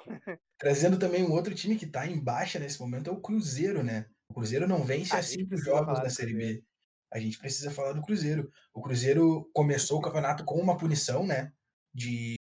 Trazendo 0.58 0.98
também 0.98 1.24
um 1.24 1.32
outro 1.32 1.54
time 1.54 1.76
que 1.76 1.86
tá 1.86 2.08
em 2.08 2.20
baixa 2.20 2.60
nesse 2.60 2.80
momento 2.80 3.10
é 3.10 3.14
o 3.14 3.20
Cruzeiro, 3.22 3.84
né? 3.84 4.06
O 4.30 4.34
Cruzeiro 4.34 4.68
não 4.68 4.84
vence 4.84 5.16
A 5.16 5.20
há 5.20 5.24
cinco 5.24 5.58
jogos 5.58 6.00
do 6.00 6.10
Série. 6.10 6.34
B. 6.34 6.64
A 7.12 7.20
gente 7.20 7.38
precisa 7.38 7.70
falar 7.70 7.94
do 7.94 8.02
Cruzeiro. 8.02 8.52
O 8.74 8.82
Cruzeiro 8.82 9.50
começou 9.54 10.00
o 10.00 10.02
campeonato 10.02 10.44
com 10.44 10.60
uma 10.60 10.78
punição, 10.78 11.26
né? 11.26 11.52
De 11.94 12.36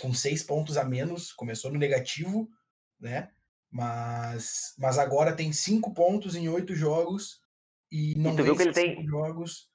com 0.00 0.12
seis 0.12 0.42
pontos 0.42 0.76
a 0.76 0.84
menos, 0.84 1.32
começou 1.32 1.72
no 1.72 1.78
negativo, 1.78 2.48
né? 3.00 3.30
Mas, 3.70 4.74
mas 4.78 4.98
agora 4.98 5.34
tem 5.34 5.50
cinco 5.50 5.94
pontos 5.94 6.36
em 6.36 6.46
oito 6.48 6.74
jogos 6.74 7.40
e 7.90 8.14
não 8.18 8.36
tu 8.36 8.42
viu 8.42 8.54
que 8.54 8.62
ele 8.62 8.74
cinco 8.74 8.96
tem- 8.96 9.06
jogos. 9.06 9.70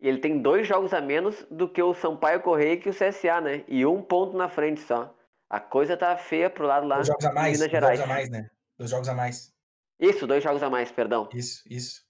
E 0.00 0.08
ele 0.08 0.18
tem 0.18 0.42
dois 0.42 0.66
jogos 0.66 0.92
a 0.92 1.00
menos 1.00 1.46
do 1.48 1.68
que 1.68 1.80
o 1.80 1.94
Sampaio 1.94 2.42
Correia 2.42 2.72
e 2.72 2.76
que 2.76 2.88
o 2.88 2.92
CSA, 2.92 3.40
né? 3.40 3.64
E 3.68 3.86
um 3.86 4.02
ponto 4.02 4.36
na 4.36 4.48
frente 4.48 4.80
só. 4.80 5.16
A 5.54 5.60
coisa 5.60 5.96
tá 5.96 6.16
feia 6.16 6.50
pro 6.50 6.66
lado 6.66 6.84
lá 6.84 6.96
Dois 6.96 7.06
jogos 7.06 7.24
a 7.26 7.32
mais, 7.32 7.52
Minas 7.52 7.58
dois 7.60 7.70
Gerais. 7.70 7.98
jogos 8.00 8.10
a 8.10 8.14
mais, 8.16 8.28
né? 8.28 8.50
Dois 8.76 8.90
jogos 8.90 9.08
a 9.08 9.14
mais. 9.14 9.54
Isso, 10.00 10.26
dois 10.26 10.42
jogos 10.42 10.62
a 10.64 10.68
mais, 10.68 10.90
perdão. 10.90 11.28
Isso, 11.32 11.62
isso. 11.70 12.04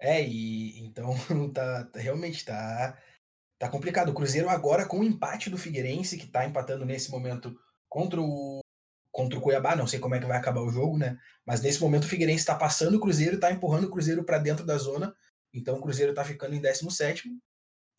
É, 0.00 0.20
e 0.20 0.80
então 0.82 1.14
tá, 1.54 1.88
realmente 1.94 2.44
tá 2.44 2.98
tá 3.60 3.68
complicado. 3.68 4.08
O 4.08 4.14
Cruzeiro 4.14 4.48
agora 4.48 4.84
com 4.88 4.98
o 4.98 5.04
empate 5.04 5.48
do 5.48 5.56
Figueirense, 5.56 6.18
que 6.18 6.26
tá 6.26 6.44
empatando 6.44 6.84
nesse 6.84 7.12
momento 7.12 7.56
contra 7.88 8.20
o 8.20 8.58
contra 9.12 9.38
o 9.38 9.40
Cuiabá, 9.40 9.76
não 9.76 9.86
sei 9.86 10.00
como 10.00 10.16
é 10.16 10.18
que 10.18 10.26
vai 10.26 10.38
acabar 10.38 10.60
o 10.60 10.70
jogo, 10.70 10.98
né? 10.98 11.16
Mas 11.46 11.60
nesse 11.60 11.80
momento 11.80 12.04
o 12.04 12.08
Figueirense 12.08 12.44
tá 12.44 12.56
passando 12.56 12.96
o 12.96 13.00
Cruzeiro, 13.00 13.38
tá 13.38 13.52
empurrando 13.52 13.84
o 13.84 13.90
Cruzeiro 13.90 14.24
para 14.24 14.38
dentro 14.38 14.66
da 14.66 14.76
zona. 14.76 15.14
Então 15.54 15.76
o 15.76 15.80
Cruzeiro 15.80 16.12
tá 16.12 16.24
ficando 16.24 16.56
em 16.56 16.60
17º. 16.60 17.22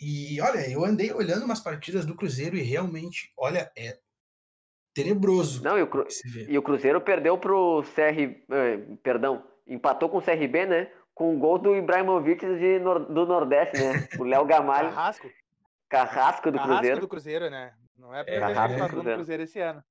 E 0.02 0.42
olha, 0.42 0.70
eu 0.70 0.84
andei 0.84 1.14
olhando 1.14 1.46
umas 1.46 1.62
partidas 1.62 2.06
do 2.06 2.16
Cruzeiro 2.16 2.58
e 2.58 2.62
realmente, 2.62 3.32
olha, 3.38 3.72
é 3.78 3.98
tenebroso 4.94 5.64
Não, 5.64 5.78
e 5.78 5.82
o, 5.82 5.88
Cru- 5.88 6.08
e 6.48 6.58
o 6.58 6.62
Cruzeiro 6.62 7.00
perdeu 7.02 7.38
pro 7.38 7.84
CR. 7.84 8.20
eh, 8.50 8.78
perdão, 9.04 9.46
empatou 9.68 10.10
com 10.10 10.18
o 10.18 10.22
CRB, 10.22 10.66
né? 10.66 10.92
Com 11.14 11.36
o 11.36 11.40
gol 11.40 11.58
do 11.60 11.76
Ibrahimovic 11.76 12.46
de 12.46 12.80
Nor- 12.80 13.06
do 13.12 13.26
Nordeste, 13.26 13.78
né? 13.78 14.08
O 14.20 14.24
Léo 14.24 14.46
Gamalho, 14.46 14.90
Carrasco, 14.90 15.30
carrasco 15.90 16.52
do 16.52 16.58
Carrasco 16.58 16.76
Cruzeiro. 16.78 17.02
do 17.02 17.08
Cruzeiro, 17.08 17.50
né? 17.50 17.74
Não 17.98 18.14
é 18.14 18.18
a 18.18 18.22
É, 18.22 18.24
primeira 18.24 18.46
vez 18.48 18.54
que 18.58 18.62
Carrasco 18.62 18.74
ele 18.74 18.76
do 18.76 18.80
faz 18.80 18.92
gol 18.92 18.98
no 18.98 19.04
Cruzeiro. 19.04 19.18
Cruzeiro 19.18 19.44
esse 19.44 19.60
ano. 19.60 19.84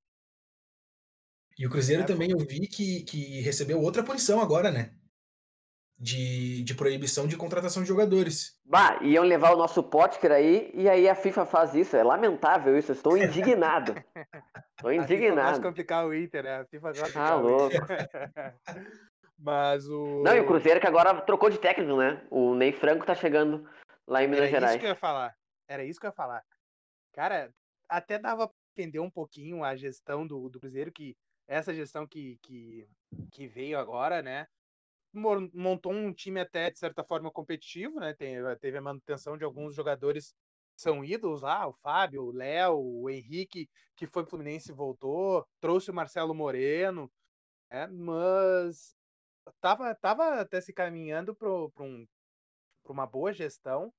E 1.59 1.66
o 1.66 1.71
Cruzeiro 1.71 2.02
É, 2.02 2.07
também 2.07 2.30
eu 2.30 2.38
vi 2.38 2.66
que, 2.66 3.02
que 3.04 3.40
recebeu 3.42 3.80
outra 3.80 4.02
punição 4.02 4.40
agora, 4.40 4.71
né? 4.71 4.95
De, 6.02 6.62
de 6.62 6.75
proibição 6.75 7.26
de 7.26 7.37
contratação 7.37 7.83
de 7.83 7.88
jogadores. 7.90 8.59
Bah, 8.64 8.99
iam 9.02 9.23
levar 9.23 9.52
o 9.52 9.57
nosso 9.59 9.83
Potker 9.83 10.33
aí 10.33 10.71
e 10.73 10.88
aí 10.88 11.07
a 11.07 11.14
FIFA 11.14 11.45
faz 11.45 11.75
isso. 11.75 11.95
É 11.95 12.02
lamentável 12.02 12.78
isso. 12.78 12.90
Eu 12.92 12.95
estou 12.97 13.19
indignado. 13.19 13.92
Estou 13.92 14.07
A 14.90 14.92
FIFA 14.92 14.95
indignado. 15.04 15.61
complicar 15.61 16.07
o 16.07 16.14
Inter, 16.14 16.45
né? 16.45 16.61
A 16.61 16.64
FIFA 16.64 16.92
Tá 17.12 17.37
o 17.37 17.42
louco. 17.42 17.76
Mas 19.38 19.87
o. 19.88 20.23
Não, 20.23 20.35
e 20.37 20.40
o 20.40 20.47
Cruzeiro 20.47 20.80
que 20.80 20.87
agora 20.87 21.19
trocou 21.23 21.50
de 21.50 21.59
técnico, 21.59 21.97
né? 21.97 22.26
O 22.30 22.54
Ney 22.54 22.73
Franco 22.73 23.07
tá 23.07 23.14
chegando 23.14 23.69
lá 24.07 24.23
em 24.23 24.26
Minas 24.26 24.45
Era 24.45 24.49
isso 24.49 24.54
Gerais. 24.61 24.80
que 24.80 24.87
eu 24.87 24.90
ia 24.90 24.97
falar. 24.97 25.35
Era 25.69 25.85
isso 25.85 26.00
que 26.00 26.07
eu 26.07 26.11
ia 26.11 26.14
falar. 26.14 26.42
Cara, 27.12 27.50
até 27.88 28.19
dava 28.19 28.49
pra 28.49 28.57
entender 28.76 29.00
um 29.00 29.11
pouquinho 29.11 29.64
a 29.64 29.75
gestão 29.76 30.26
do, 30.26 30.49
do 30.49 30.61
Cruzeiro, 30.61 30.92
que 30.92 31.16
essa 31.49 31.75
gestão 31.75 32.07
que, 32.07 32.38
que, 32.42 32.87
que 33.33 33.47
veio 33.47 33.78
agora, 33.78 34.23
né? 34.23 34.47
Montou 35.12 35.93
um 35.93 36.12
time 36.12 36.40
até, 36.40 36.71
de 36.71 36.79
certa 36.79 37.05
forma, 37.05 37.31
competitivo, 37.33 37.99
né? 38.00 38.14
Tem- 38.14 38.37
teve 38.61 38.79
a 38.79 38.83
manutenção 38.83 39.37
de 39.37 39.45
alguns 39.45 39.75
jogadores 39.75 40.33
que 40.76 40.83
são 40.83 41.05
ídolos 41.05 41.43
lá, 41.43 41.67
o 41.69 41.73
Fábio, 41.83 42.23
o 42.25 42.33
Léo, 42.33 42.76
o 42.79 43.11
Henrique, 43.11 43.69
que 43.97 44.07
foi 44.07 44.23
pro 44.23 44.31
Fluminense 44.31 44.71
e 44.71 44.75
voltou, 44.75 45.45
trouxe 45.61 45.90
o 45.90 45.95
Marcelo 45.95 46.35
Moreno, 46.35 47.11
né? 47.71 47.87
Mas 47.88 48.97
tava, 49.61 49.95
tava 49.97 50.40
até 50.40 50.61
se 50.61 50.73
caminhando 50.75 51.37
para 51.37 51.50
um, 51.85 52.07
uma 52.85 53.07
boa 53.07 53.33
gestão 53.33 53.93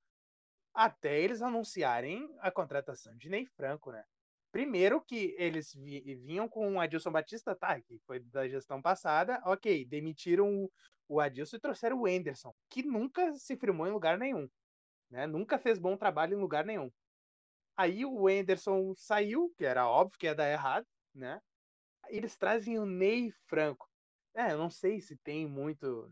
até 0.74 1.20
eles 1.22 1.42
anunciarem 1.42 2.28
a 2.40 2.52
contratação 2.52 3.16
de 3.18 3.30
Ney 3.30 3.46
Franco, 3.46 3.92
né? 3.92 4.04
Primeiro 4.52 5.02
que 5.04 5.36
eles 5.38 5.74
vi- 5.74 6.16
vinham 6.16 6.48
com 6.50 6.76
o 6.76 6.80
Adilson 6.80 7.12
Batista, 7.12 7.56
tá, 7.56 7.82
que 7.82 8.00
foi 8.06 8.20
da 8.20 8.48
gestão 8.48 8.82
passada, 8.82 9.42
ok, 9.46 9.86
demitiram 9.86 10.70
o, 11.08 11.20
Adilson 11.22 11.58
e 11.58 11.60
trouxeram 11.60 12.02
o 12.02 12.08
Enderson, 12.08 12.54
que 12.70 12.84
nunca 12.84 13.34
se 13.34 13.58
firmou 13.58 13.88
em 13.88 13.92
lugar 13.92 14.18
nenhum, 14.18 14.48
né? 15.10 15.28
Nunca 15.28 15.60
fez 15.60 15.80
bom 15.80 15.98
trabalho 15.98 16.38
em 16.38 16.42
lugar 16.42 16.66
nenhum. 16.66 16.92
Aí 17.78 18.06
o 18.06 18.30
Enderson 18.30 18.94
saiu, 18.96 19.54
que 19.58 19.66
era 19.66 19.88
óbvio 19.90 20.18
que 20.20 20.26
ia 20.28 20.36
dar 20.36 20.50
errado, 20.52 20.86
né? 21.14 21.40
Eles 22.10 22.38
trazem 22.38 22.80
o 22.80 22.86
Ney 22.86 23.32
Franco. 23.48 23.88
É, 24.36 24.54
eu 24.54 24.58
não 24.58 24.70
sei 24.70 25.02
se 25.02 25.18
tem 25.18 25.48
muito 25.48 26.12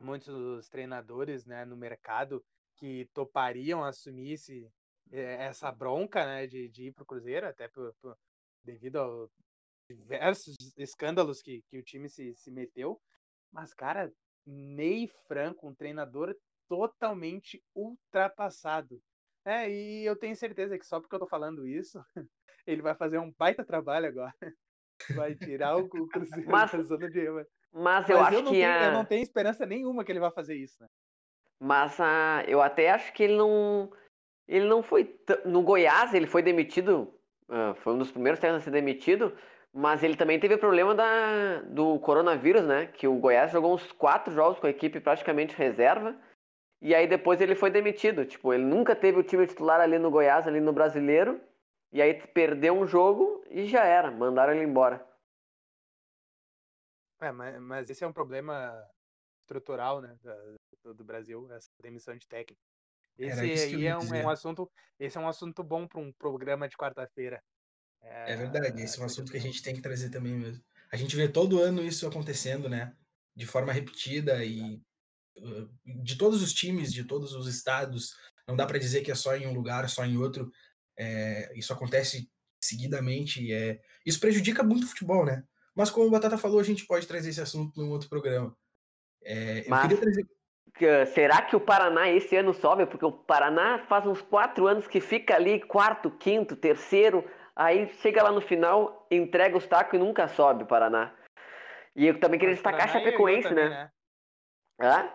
muitos 0.00 0.68
treinadores, 0.68 1.44
né, 1.46 1.64
no 1.64 1.76
mercado 1.76 2.44
que 2.76 3.06
topariam 3.12 3.84
assumir 3.84 4.32
esse, 4.32 4.68
essa 5.10 5.70
bronca, 5.72 6.24
né, 6.24 6.46
de, 6.46 6.68
de 6.68 6.86
ir 6.88 6.92
para 6.92 7.02
o 7.02 7.06
Cruzeiro, 7.06 7.46
até 7.46 7.68
por, 7.68 7.94
por- 8.00 8.16
devido 8.62 8.96
aos 8.96 9.30
diversos 9.88 10.56
escândalos 10.76 11.40
que, 11.40 11.62
que 11.70 11.78
o 11.78 11.82
time 11.82 12.08
se, 12.08 12.34
se 12.36 12.50
meteu. 12.50 13.00
Mas, 13.52 13.72
cara, 13.72 14.12
Ney 14.46 15.08
Franco, 15.26 15.68
um 15.68 15.74
treinador 15.74 16.34
totalmente 16.68 17.62
ultrapassado. 17.74 19.00
É, 19.44 19.70
e 19.70 20.04
eu 20.04 20.14
tenho 20.16 20.36
certeza 20.36 20.78
que 20.78 20.84
só 20.84 21.00
porque 21.00 21.14
eu 21.14 21.20
tô 21.20 21.26
falando 21.26 21.66
isso, 21.66 21.98
ele 22.66 22.82
vai 22.82 22.94
fazer 22.94 23.18
um 23.18 23.32
baita 23.32 23.64
trabalho 23.64 24.06
agora. 24.06 24.34
Vai 25.10 25.32
tirar 25.36 25.76
o, 25.76 25.84
o 25.84 26.08
Cruzeiro 26.08 26.50
Mas- 26.50 26.72
da 26.72 26.82
zona 26.82 27.08
de... 27.08 27.30
Mas 27.30 27.46
Mas 27.72 28.10
eu 28.10 28.16
eu, 28.16 28.22
acho 28.24 28.42
que 28.42 28.50
tenho, 28.50 28.64
eu 28.64 28.68
a... 28.68 28.90
não 28.92 29.04
tenho 29.04 29.22
esperança 29.22 29.64
nenhuma 29.64 30.04
que 30.04 30.10
ele 30.10 30.18
vai 30.18 30.32
fazer 30.32 30.56
isso, 30.56 30.82
né? 30.82 30.88
Mas 31.60 32.00
a... 32.00 32.42
eu 32.48 32.60
até 32.60 32.90
acho 32.90 33.12
que 33.12 33.22
ele 33.22 33.36
não. 33.36 33.88
Ele 34.48 34.66
não 34.66 34.82
foi. 34.82 35.04
t- 35.04 35.42
No 35.44 35.62
Goiás, 35.62 36.14
ele 36.14 36.26
foi 36.26 36.42
demitido. 36.42 37.12
ah, 37.48 37.74
foi 37.74 37.92
um 37.92 37.98
dos 37.98 38.10
primeiros 38.10 38.40
técnicos 38.40 38.62
a 38.62 38.64
ser 38.64 38.70
demitido. 38.70 39.36
Mas 39.72 40.02
ele 40.02 40.16
também 40.16 40.40
teve 40.40 40.56
problema 40.56 40.94
da... 40.94 41.60
do 41.66 41.98
coronavírus, 42.00 42.62
né? 42.64 42.86
Que 42.86 43.06
o 43.06 43.16
Goiás 43.18 43.52
jogou 43.52 43.74
uns 43.74 43.92
quatro 43.92 44.32
jogos 44.32 44.58
com 44.58 44.66
a 44.66 44.70
equipe 44.70 44.98
praticamente 44.98 45.54
reserva. 45.54 46.16
E 46.80 46.94
aí 46.94 47.06
depois 47.06 47.40
ele 47.40 47.54
foi 47.54 47.70
demitido. 47.70 48.24
Tipo, 48.24 48.54
ele 48.54 48.64
nunca 48.64 48.96
teve 48.96 49.18
o 49.18 49.22
time 49.22 49.46
titular 49.46 49.80
ali 49.80 49.98
no 49.98 50.10
Goiás, 50.10 50.46
ali 50.46 50.60
no 50.60 50.72
brasileiro. 50.72 51.40
E 51.92 52.00
aí 52.00 52.14
perdeu 52.28 52.74
um 52.74 52.86
jogo 52.86 53.44
e 53.50 53.66
já 53.66 53.84
era. 53.84 54.10
Mandaram 54.10 54.54
ele 54.54 54.64
embora. 54.64 55.06
É, 57.20 57.32
mas, 57.32 57.60
mas 57.60 57.90
esse 57.90 58.04
é 58.04 58.06
um 58.06 58.12
problema 58.12 58.72
estrutural, 59.42 60.00
né, 60.00 60.16
do, 60.84 60.94
do 60.94 61.04
Brasil, 61.04 61.48
essa 61.52 61.68
demissão 61.80 62.16
de 62.16 62.28
técnico. 62.28 62.62
Esse 63.18 63.38
eu 63.38 63.78
aí 63.78 63.86
é 63.86 63.98
um, 63.98 64.14
é 64.14 64.24
um 64.24 64.30
assunto, 64.30 64.70
esse 64.98 65.18
é 65.18 65.20
um 65.20 65.28
assunto 65.28 65.64
bom 65.64 65.86
para 65.88 66.00
um 66.00 66.12
programa 66.12 66.68
de 66.68 66.76
quarta-feira. 66.76 67.42
É 68.00 68.36
verdade, 68.36 68.80
esse 68.80 68.98
é 68.98 69.02
um 69.02 69.06
assunto 69.06 69.32
que 69.32 69.36
a 69.38 69.40
gente 69.40 69.60
tem 69.60 69.74
que 69.74 69.82
trazer 69.82 70.08
também 70.08 70.34
mesmo. 70.34 70.62
A 70.92 70.96
gente 70.96 71.16
vê 71.16 71.28
todo 71.28 71.60
ano 71.60 71.82
isso 71.82 72.06
acontecendo, 72.06 72.68
né? 72.68 72.94
De 73.34 73.44
forma 73.44 73.72
repetida 73.72 74.44
e 74.44 74.80
de 75.84 76.16
todos 76.16 76.42
os 76.42 76.52
times, 76.52 76.92
de 76.92 77.04
todos 77.04 77.32
os 77.34 77.46
estados. 77.48 78.14
Não 78.46 78.56
dá 78.56 78.66
para 78.66 78.78
dizer 78.78 79.02
que 79.02 79.10
é 79.10 79.14
só 79.14 79.36
em 79.36 79.46
um 79.46 79.52
lugar, 79.52 79.88
só 79.88 80.04
em 80.04 80.16
outro. 80.16 80.50
É, 80.96 81.52
isso 81.58 81.72
acontece 81.72 82.30
seguidamente. 82.62 83.42
e 83.42 83.52
É, 83.52 83.80
isso 84.06 84.20
prejudica 84.20 84.62
muito 84.62 84.84
o 84.84 84.88
futebol, 84.88 85.24
né? 85.24 85.44
Mas 85.74 85.90
como 85.90 86.06
o 86.06 86.10
Batata 86.10 86.38
falou, 86.38 86.60
a 86.60 86.64
gente 86.64 86.86
pode 86.86 87.06
trazer 87.06 87.30
esse 87.30 87.40
assunto 87.40 87.78
num 87.78 87.90
outro 87.90 88.08
programa. 88.08 88.56
É, 89.22 89.64
eu 89.64 89.70
Mas- 89.70 89.82
queria 89.82 90.00
trazer. 90.00 90.37
Será 91.06 91.42
que 91.42 91.56
o 91.56 91.60
Paraná 91.60 92.08
esse 92.08 92.36
ano 92.36 92.54
sobe? 92.54 92.86
Porque 92.86 93.04
o 93.04 93.12
Paraná 93.12 93.78
faz 93.88 94.06
uns 94.06 94.20
quatro 94.22 94.66
anos 94.66 94.86
que 94.86 95.00
fica 95.00 95.34
ali, 95.34 95.60
quarto, 95.60 96.10
quinto, 96.10 96.54
terceiro, 96.56 97.28
aí 97.54 97.88
chega 97.94 98.22
lá 98.22 98.30
no 98.30 98.40
final, 98.40 99.06
entrega 99.10 99.56
os 99.56 99.66
tacos 99.66 99.94
e 99.94 99.98
nunca 99.98 100.28
sobe 100.28 100.64
o 100.64 100.66
Paraná. 100.66 101.14
E 101.96 102.06
eu 102.06 102.20
também 102.20 102.38
queria 102.38 102.54
destacar 102.54 102.84
a 102.84 102.86
Paraná 102.86 103.00
é 103.00 103.04
Chapecoense, 103.04 103.48
também, 103.48 103.68
né? 103.70 103.90
Hã? 104.80 105.10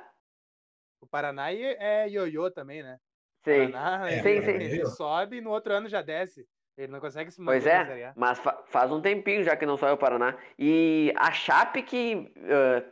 O 1.02 1.08
Paraná 1.08 1.52
é 1.52 2.10
ioiô 2.10 2.52
também, 2.52 2.84
né? 2.84 3.00
O 3.42 3.44
Sei. 3.44 3.72
Paraná 3.72 4.10
É, 4.10 4.20
ele, 4.20 4.22
sim, 4.22 4.42
sim. 4.42 4.52
ele 4.52 4.86
sobe 4.86 5.38
e 5.38 5.42
no 5.42 5.52
outro 5.52 5.74
ano 5.74 5.88
já 5.88 6.02
desce. 6.02 6.48
Ele 6.78 6.92
não 6.92 7.00
consegue 7.00 7.30
se 7.30 7.44
Pois 7.44 7.66
manter 7.66 7.88
Série 7.88 8.02
é, 8.02 8.08
A. 8.08 8.14
mas 8.16 8.40
fa- 8.40 8.64
faz 8.68 8.92
um 8.92 9.02
tempinho 9.02 9.44
já 9.44 9.56
que 9.56 9.66
não 9.66 9.78
sobe 9.78 9.94
o 9.94 9.98
Paraná. 9.98 10.38
E 10.58 11.14
a 11.18 11.32
Chape 11.32 11.84
que, 11.84 12.34
ah, 12.38 12.84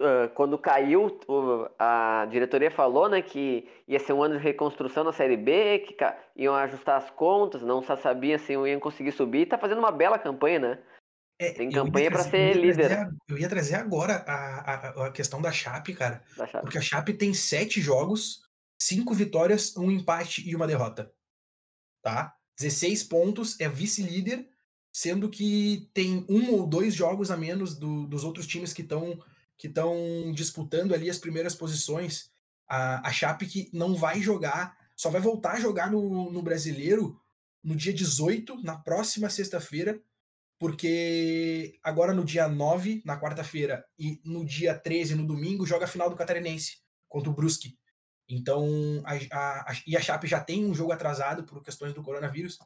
uh, 0.00 0.28
quando 0.34 0.58
caiu, 0.58 1.06
uh, 1.28 1.68
a 1.78 2.26
diretoria 2.30 2.70
falou 2.70 3.08
né, 3.08 3.22
que 3.22 3.68
ia 3.86 3.98
ser 3.98 4.12
um 4.12 4.22
ano 4.22 4.36
de 4.36 4.42
reconstrução 4.42 5.04
na 5.04 5.12
Série 5.12 5.36
B, 5.36 5.80
que 5.80 5.96
iam 6.36 6.54
ajustar 6.54 6.96
as 6.96 7.10
contas, 7.10 7.62
não 7.62 7.82
sabia 7.82 8.38
se 8.38 8.52
iam 8.52 8.80
conseguir 8.80 9.12
subir. 9.12 9.46
Tá 9.46 9.58
fazendo 9.58 9.78
uma 9.78 9.92
bela 9.92 10.18
campanha, 10.18 10.58
né? 10.58 10.78
É, 11.38 11.52
Tem 11.52 11.70
campanha 11.70 12.10
para 12.10 12.22
ser 12.22 12.54
líder. 12.54 12.88
Trazer, 12.88 13.16
eu 13.28 13.38
ia 13.38 13.48
trazer 13.48 13.74
agora 13.74 14.24
a, 14.26 14.74
a, 14.74 15.06
a 15.06 15.10
questão 15.10 15.42
da 15.42 15.50
Chape, 15.50 15.94
cara. 15.94 16.22
Da 16.36 16.46
Chape. 16.46 16.64
Porque 16.64 16.78
a 16.78 16.82
Chape 16.82 17.14
tem 17.14 17.34
sete 17.34 17.80
jogos, 17.80 18.42
cinco 18.80 19.12
vitórias, 19.12 19.76
um 19.76 19.90
empate 19.90 20.48
e 20.48 20.54
uma 20.54 20.66
derrota. 20.66 21.12
Tá? 22.00 22.34
16 22.58 23.04
pontos, 23.04 23.58
é 23.60 23.68
vice-líder, 23.68 24.48
sendo 24.92 25.28
que 25.28 25.88
tem 25.94 26.24
um 26.28 26.52
ou 26.52 26.66
dois 26.66 26.94
jogos 26.94 27.30
a 27.30 27.36
menos 27.36 27.76
do, 27.76 28.06
dos 28.06 28.24
outros 28.24 28.46
times 28.46 28.72
que 28.72 28.82
estão 28.82 29.18
que 29.62 29.68
estão 29.68 30.32
disputando 30.34 30.92
ali 30.92 31.08
as 31.08 31.18
primeiras 31.18 31.54
posições. 31.54 32.32
A, 32.68 33.08
a 33.08 33.12
Chape 33.12 33.46
que 33.46 33.70
não 33.72 33.94
vai 33.94 34.20
jogar, 34.20 34.76
só 34.96 35.08
vai 35.08 35.20
voltar 35.20 35.52
a 35.52 35.60
jogar 35.60 35.88
no, 35.88 36.32
no 36.32 36.42
brasileiro 36.42 37.16
no 37.62 37.76
dia 37.76 37.92
18, 37.92 38.60
na 38.64 38.76
próxima 38.76 39.30
sexta-feira, 39.30 40.02
porque 40.58 41.78
agora 41.80 42.12
no 42.12 42.24
dia 42.24 42.48
9, 42.48 43.02
na 43.04 43.16
quarta-feira, 43.20 43.86
e 43.96 44.20
no 44.24 44.44
dia 44.44 44.76
13, 44.76 45.14
no 45.14 45.24
domingo, 45.24 45.64
joga 45.64 45.84
a 45.84 45.88
final 45.88 46.10
do 46.10 46.16
Catarinense 46.16 46.78
contra 47.08 47.30
o 47.30 47.32
Brusque. 47.32 47.78
Então, 48.28 48.66
a, 49.04 49.14
a, 49.14 49.70
a, 49.70 49.76
e 49.86 49.96
a 49.96 50.00
Chape 50.00 50.26
já 50.26 50.40
tem 50.40 50.64
um 50.64 50.74
jogo 50.74 50.90
atrasado 50.90 51.44
por 51.44 51.62
questões 51.62 51.94
do 51.94 52.02
coronavírus. 52.02 52.58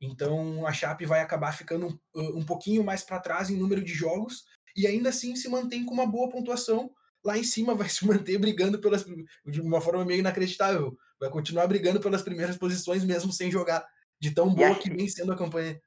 Então, 0.00 0.66
a 0.66 0.72
Chape 0.72 1.06
vai 1.06 1.20
acabar 1.20 1.52
ficando 1.52 2.00
um, 2.12 2.38
um 2.40 2.44
pouquinho 2.44 2.82
mais 2.82 3.04
para 3.04 3.20
trás 3.20 3.48
em 3.48 3.56
número 3.56 3.84
de 3.84 3.94
jogos 3.94 4.44
e 4.76 4.86
ainda 4.86 5.08
assim 5.08 5.36
se 5.36 5.48
mantém 5.48 5.84
com 5.84 5.94
uma 5.94 6.06
boa 6.06 6.28
pontuação. 6.28 6.90
Lá 7.24 7.38
em 7.38 7.44
cima 7.44 7.74
vai 7.76 7.88
se 7.88 8.06
manter 8.06 8.38
brigando 8.38 8.80
pelas 8.80 9.04
de 9.46 9.60
uma 9.60 9.80
forma 9.80 10.04
meio 10.04 10.20
inacreditável. 10.20 10.96
Vai 11.20 11.30
continuar 11.30 11.66
brigando 11.66 12.00
pelas 12.00 12.22
primeiras 12.22 12.56
posições 12.56 13.04
mesmo 13.04 13.32
sem 13.32 13.50
jogar 13.50 13.86
de 14.20 14.34
tão 14.34 14.54
boa 14.54 14.74
que 14.74 14.90
vem 14.90 15.08
sendo 15.08 15.32
a 15.32 15.36
campanha. 15.36 15.80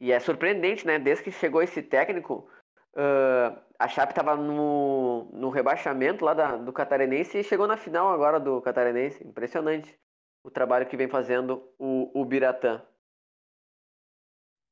E 0.00 0.10
é 0.10 0.18
surpreendente, 0.18 0.84
né? 0.84 0.98
Desde 0.98 1.22
que 1.22 1.30
chegou 1.30 1.62
esse 1.62 1.80
técnico, 1.80 2.50
uh, 2.94 3.56
a 3.78 3.86
Chape 3.86 4.12
estava 4.12 4.36
no, 4.36 5.30
no 5.32 5.48
rebaixamento 5.48 6.24
lá 6.24 6.34
da, 6.34 6.56
do 6.56 6.72
Catarinense 6.72 7.38
e 7.38 7.44
chegou 7.44 7.68
na 7.68 7.76
final 7.76 8.12
agora 8.12 8.40
do 8.40 8.60
Catarinense. 8.60 9.24
Impressionante 9.24 9.96
o 10.42 10.50
trabalho 10.50 10.88
que 10.88 10.96
vem 10.96 11.08
fazendo 11.08 11.72
o, 11.78 12.20
o 12.20 12.24
Biratã. 12.24 12.84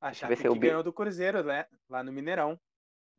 A 0.01 0.13
Chape 0.13 0.37
que 0.37 0.59
ganhou 0.59 0.83
do 0.83 0.93
Cruzeiro, 0.93 1.45
né? 1.45 1.67
Lá 1.89 2.03
no 2.03 2.11
Mineirão. 2.11 2.59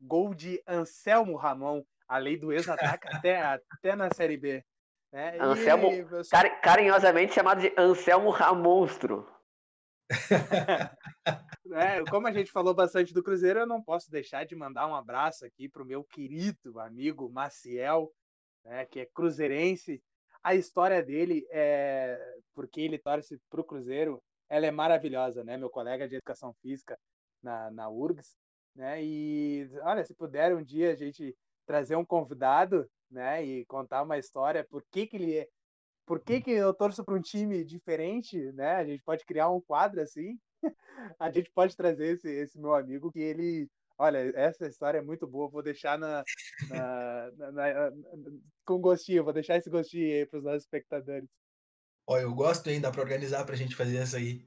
Gol 0.02 0.34
de 0.34 0.62
Anselmo 0.66 1.36
Ramon, 1.36 1.82
a 2.08 2.18
lei 2.18 2.36
do 2.36 2.52
ex-ataque 2.52 3.06
até, 3.24 3.40
até 3.40 3.96
na 3.96 4.12
Série 4.12 4.36
B. 4.36 4.64
Né? 5.12 5.38
Anselmo, 5.40 5.88
e... 5.92 6.60
carinhosamente 6.62 7.34
chamado 7.34 7.60
de 7.60 7.72
Anselmo 7.76 8.30
Ramonstro. 8.30 9.30
é, 11.72 12.04
como 12.10 12.26
a 12.26 12.32
gente 12.32 12.50
falou 12.50 12.74
bastante 12.74 13.14
do 13.14 13.22
Cruzeiro, 13.22 13.60
eu 13.60 13.66
não 13.66 13.82
posso 13.82 14.10
deixar 14.10 14.44
de 14.44 14.54
mandar 14.54 14.86
um 14.86 14.94
abraço 14.94 15.44
aqui 15.44 15.68
para 15.68 15.82
o 15.82 15.86
meu 15.86 16.04
querido 16.04 16.80
amigo 16.80 17.30
Maciel, 17.30 18.12
né, 18.64 18.84
que 18.86 19.00
é 19.00 19.06
cruzeirense. 19.06 20.02
A 20.42 20.54
história 20.54 21.02
dele, 21.02 21.46
é 21.50 22.18
porque 22.54 22.80
ele 22.80 22.98
torce 22.98 23.40
para 23.48 23.60
o 23.60 23.64
Cruzeiro, 23.64 24.20
ela 24.48 24.66
é 24.66 24.70
maravilhosa, 24.70 25.44
né? 25.44 25.56
Meu 25.56 25.70
colega 25.70 26.08
de 26.08 26.16
educação 26.16 26.52
física 26.60 26.98
na, 27.42 27.70
na 27.70 27.88
URGS, 27.88 28.36
né? 28.74 29.02
E 29.02 29.70
olha, 29.82 30.04
se 30.04 30.14
puder 30.14 30.54
um 30.54 30.62
dia 30.62 30.92
a 30.92 30.96
gente 30.96 31.36
trazer 31.66 31.96
um 31.96 32.04
convidado, 32.04 32.88
né, 33.10 33.44
e 33.44 33.64
contar 33.66 34.02
uma 34.02 34.18
história, 34.18 34.64
por 34.64 34.82
que 34.90 35.06
que 35.06 35.16
ele 35.16 35.36
é 35.36 35.48
por 36.06 36.20
que, 36.20 36.40
que 36.40 36.50
eu 36.50 36.74
torço 36.74 37.04
para 37.04 37.14
um 37.14 37.20
time 37.20 37.64
diferente, 37.64 38.36
né? 38.52 38.74
A 38.76 38.84
gente 38.84 39.02
pode 39.02 39.24
criar 39.24 39.48
um 39.50 39.60
quadro 39.60 40.00
assim. 40.00 40.38
a 41.18 41.30
gente 41.30 41.50
pode 41.52 41.76
trazer 41.76 42.14
esse, 42.14 42.28
esse 42.28 42.58
meu 42.58 42.74
amigo 42.74 43.10
que 43.12 43.20
ele. 43.20 43.68
Olha, 43.96 44.18
essa 44.34 44.66
história 44.66 44.98
é 44.98 45.02
muito 45.02 45.26
boa. 45.26 45.48
Vou 45.48 45.62
deixar 45.62 45.96
na, 45.96 46.24
na, 46.68 47.30
na, 47.36 47.52
na 47.52 47.92
com 48.64 48.80
gostinho, 48.80 49.22
vou 49.22 49.32
deixar 49.32 49.56
esse 49.56 49.70
gostinho 49.70 50.12
aí 50.12 50.26
para 50.26 50.38
os 50.38 50.44
nossos 50.44 50.62
espectadores. 50.64 51.28
Olha, 52.06 52.22
eu 52.22 52.34
gosto 52.34 52.68
ainda 52.68 52.90
para 52.90 53.00
organizar 53.00 53.44
para 53.44 53.54
a 53.54 53.58
gente 53.58 53.76
fazer 53.76 53.98
essa 53.98 54.16
aí. 54.16 54.44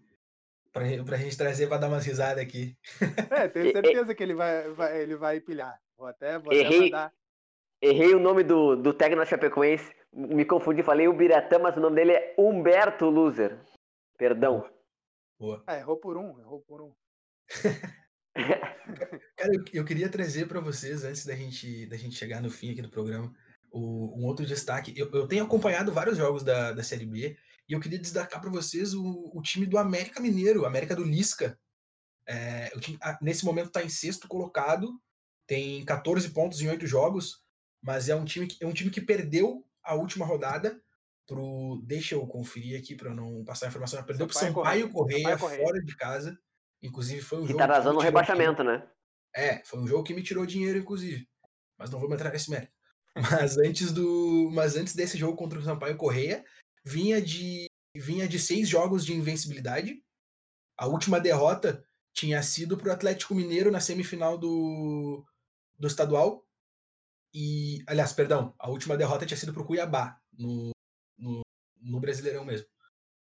Para 0.75 1.15
a 1.15 1.19
gente 1.19 1.37
trazer 1.37 1.67
para 1.67 1.77
dar 1.77 1.87
umas 1.87 2.05
risadas 2.05 2.43
aqui. 2.43 2.77
É, 3.31 3.47
tenho 3.47 3.71
certeza 3.71 4.13
que 4.13 4.21
ele 4.21 4.33
vai, 4.33 4.69
vai, 4.71 5.01
ele 5.01 5.15
vai 5.15 5.39
pilhar. 5.39 5.79
Vou 5.97 6.07
até, 6.07 6.37
vou 6.37 6.51
até 6.51 6.79
mandar. 6.79 7.13
Errei 7.81 8.13
o 8.13 8.19
nome 8.19 8.43
do, 8.43 8.75
do 8.75 8.93
técnico 8.93 9.21
da 9.21 9.25
Chapecoense 9.25 9.93
me 10.15 10.45
confundi, 10.45 10.81
falei 10.81 11.09
o 11.09 11.13
Biratã, 11.13 11.59
mas 11.59 11.75
o 11.75 11.81
nome 11.81 11.97
dele 11.97 12.13
é 12.13 12.35
Humberto 12.37 13.09
Loser. 13.09 13.59
Perdão. 14.17 14.65
Boa. 15.37 15.61
Ah, 15.67 15.77
errou 15.77 15.97
por 15.97 16.15
um, 16.15 16.39
errou 16.39 16.61
por 16.61 16.81
um. 16.81 16.93
Cara, 19.37 19.53
eu, 19.53 19.63
eu, 19.73 19.85
queria 19.85 20.09
trazer 20.09 20.47
para 20.47 20.61
vocês, 20.61 21.03
antes 21.03 21.25
da 21.25 21.35
gente, 21.35 21.85
da 21.87 21.97
gente 21.97 22.15
chegar 22.15 22.41
no 22.41 22.49
fim 22.49 22.71
aqui 22.71 22.81
do 22.81 22.89
programa, 22.89 23.33
o, 23.69 24.17
um 24.17 24.25
outro 24.25 24.45
destaque. 24.45 24.93
Eu, 24.97 25.11
eu 25.11 25.27
tenho 25.27 25.43
acompanhado 25.43 25.91
vários 25.91 26.17
jogos 26.17 26.43
da, 26.43 26.71
da 26.71 26.83
Série 26.83 27.05
B 27.05 27.37
e 27.67 27.73
eu 27.73 27.79
queria 27.79 27.99
destacar 27.99 28.39
para 28.39 28.49
vocês 28.49 28.93
o, 28.93 29.31
o 29.33 29.41
time 29.41 29.65
do 29.65 29.77
América 29.77 30.19
Mineiro, 30.19 30.65
América 30.65 30.95
do 30.95 31.03
Lisca. 31.03 31.59
É, 32.27 32.71
o 32.75 32.79
time, 32.79 32.97
nesse 33.21 33.45
momento 33.45 33.67
está 33.67 33.83
em 33.83 33.89
sexto 33.89 34.27
colocado, 34.27 34.99
tem 35.47 35.83
14 35.85 36.29
pontos 36.29 36.61
em 36.61 36.69
8 36.69 36.85
jogos, 36.87 37.43
mas 37.81 38.09
é 38.09 38.15
um 38.15 38.25
time 38.25 38.47
que, 38.47 38.63
é 38.63 38.67
um 38.67 38.73
time 38.73 38.89
que 38.89 39.01
perdeu 39.01 39.65
a 39.83 39.95
última 39.95 40.25
rodada 40.25 40.79
pro. 41.27 41.81
Deixa 41.83 42.15
eu 42.15 42.25
conferir 42.27 42.79
aqui 42.79 42.95
para 42.95 43.13
não 43.13 43.43
passar 43.43 43.67
a 43.67 43.69
informação. 43.69 44.03
Perdeu 44.03 44.27
para 44.27 44.39
Sampaio, 44.39 44.89
Correia, 44.89 45.37
Correia, 45.37 45.63
fora 45.63 45.81
de 45.81 45.95
casa. 45.95 46.37
Inclusive 46.81 47.21
foi 47.21 47.39
um 47.39 47.45
e 47.45 47.47
jogo. 47.47 47.59
E 47.59 47.61
tá 47.61 47.67
vazando 47.67 47.97
o 47.97 48.01
rebaixamento, 48.01 48.63
né? 48.63 48.87
É, 49.35 49.63
foi 49.65 49.79
um 49.79 49.87
jogo 49.87 50.03
que 50.03 50.13
me 50.13 50.23
tirou 50.23 50.45
dinheiro, 50.45 50.79
inclusive. 50.79 51.27
Mas 51.77 51.89
não 51.89 51.99
vou 51.99 52.11
entrar 52.13 52.31
nesse 52.31 52.49
mérito. 52.49 52.71
Mas 53.15 53.57
antes 53.57 53.91
do. 53.91 54.49
Mas 54.53 54.75
antes 54.75 54.95
desse 54.95 55.17
jogo 55.17 55.37
contra 55.37 55.59
o 55.59 55.63
Sampaio 55.63 55.97
Correia, 55.97 56.43
vinha 56.85 57.21
de. 57.21 57.67
vinha 57.95 58.27
de 58.27 58.39
seis 58.39 58.69
jogos 58.69 59.05
de 59.05 59.13
invencibilidade. 59.13 60.03
A 60.77 60.87
última 60.87 61.19
derrota 61.19 61.85
tinha 62.13 62.41
sido 62.43 62.77
pro 62.77 62.91
Atlético 62.91 63.35
Mineiro 63.35 63.71
na 63.71 63.79
semifinal 63.79 64.37
do, 64.37 65.25
do 65.77 65.87
estadual, 65.87 66.45
e, 67.37 67.83
aliás, 67.85 68.13
perdão, 68.13 68.55
a 68.57 68.69
última 68.69 68.95
derrota 68.95 69.25
tinha 69.25 69.37
sido 69.37 69.51
para 69.51 69.61
o 69.61 69.65
Cuiabá, 69.65 70.17
no, 70.31 70.71
no, 71.17 71.41
no, 71.81 71.99
Brasileirão 71.99 72.45
mesmo. 72.45 72.65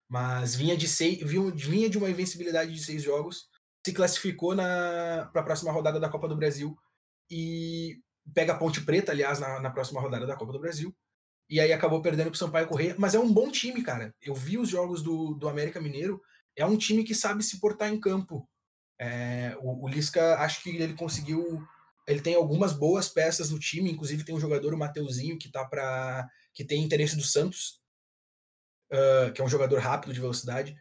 Mas 0.08 0.56
vinha 0.56 0.76
de, 0.76 0.88
seis, 0.88 1.19
vinha 1.22 1.88
de 1.88 1.98
uma 2.00 2.10
invencibilidade 2.10 2.74
de 2.74 2.84
seis 2.84 3.04
jogos, 3.04 3.48
se 3.86 3.93
classificou 3.93 4.56
para 4.56 5.30
a 5.36 5.43
próxima 5.43 5.72
rodada 5.72 6.00
da 6.00 6.10
Copa 6.10 6.28
do 6.28 6.36
Brasil 6.36 6.76
e 7.30 8.02
pega 8.34 8.54
a 8.54 8.58
Ponte 8.58 8.82
Preta, 8.82 9.12
aliás, 9.12 9.39
na, 9.39 9.60
na 9.60 9.69
próxima 9.69 10.02
rodada 10.02 10.26
da 10.26 10.36
Copa 10.36 10.54
do 10.54 10.60
Brasil. 10.60 10.91
E 11.49 11.59
aí 11.59 11.73
acabou 11.73 12.01
perdendo 12.01 12.27
para 12.27 12.35
o 12.35 12.38
Sampaio 12.38 12.67
Correia. 12.67 12.95
Mas 12.97 13.15
é 13.15 13.19
um 13.19 13.31
bom 13.31 13.49
time, 13.49 13.81
cara. 13.81 14.13
Eu 14.21 14.35
vi 14.35 14.57
os 14.57 14.69
jogos 14.69 15.01
do, 15.01 15.33
do 15.33 15.49
América 15.49 15.81
Mineiro. 15.81 16.21
É 16.55 16.65
um 16.65 16.77
time 16.77 17.03
que 17.03 17.15
sabe 17.15 17.43
se 17.43 17.59
portar 17.59 17.91
em 17.91 17.99
campo. 17.99 18.47
É, 18.99 19.55
o, 19.59 19.85
o 19.85 19.88
Lisca, 19.88 20.38
acho 20.39 20.62
que 20.62 20.69
ele 20.69 20.93
conseguiu 20.93 21.65
ele 22.09 22.21
tem 22.21 22.33
algumas 22.33 22.73
boas 22.73 23.07
peças 23.07 23.51
no 23.51 23.59
time, 23.59 23.91
inclusive 23.91 24.23
tem 24.23 24.33
um 24.33 24.39
jogador, 24.39 24.73
o 24.73 24.77
Mateuzinho, 24.77 25.38
que 25.38 25.47
tá 25.47 25.63
para 25.63 26.27
que 26.55 26.65
tem 26.65 26.83
interesse 26.83 27.15
do 27.15 27.21
Santos, 27.21 27.79
uh, 28.91 29.31
que 29.31 29.39
é 29.39 29.43
um 29.43 29.47
jogador 29.47 29.79
rápido 29.79 30.12
de 30.12 30.19
velocidade. 30.19 30.75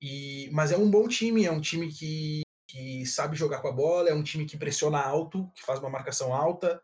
E, 0.00 0.48
mas 0.52 0.72
é 0.72 0.78
um 0.78 0.90
bom 0.90 1.06
time, 1.06 1.44
é 1.44 1.52
um 1.52 1.60
time 1.60 1.92
que, 1.92 2.40
que 2.66 3.04
sabe 3.04 3.36
jogar 3.36 3.60
com 3.60 3.68
a 3.68 3.72
bola, 3.72 4.08
é 4.08 4.14
um 4.14 4.22
time 4.22 4.46
que 4.46 4.56
pressiona 4.56 4.98
alto, 4.98 5.52
que 5.54 5.62
faz 5.62 5.78
uma 5.78 5.90
marcação 5.90 6.34
alta, 6.34 6.80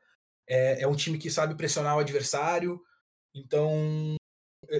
é, 0.46 0.82
é 0.82 0.86
um 0.86 0.94
time 0.94 1.16
que 1.16 1.30
sabe 1.30 1.54
pressionar 1.54 1.96
o 1.96 2.00
adversário. 2.00 2.78
Então, 3.36 4.16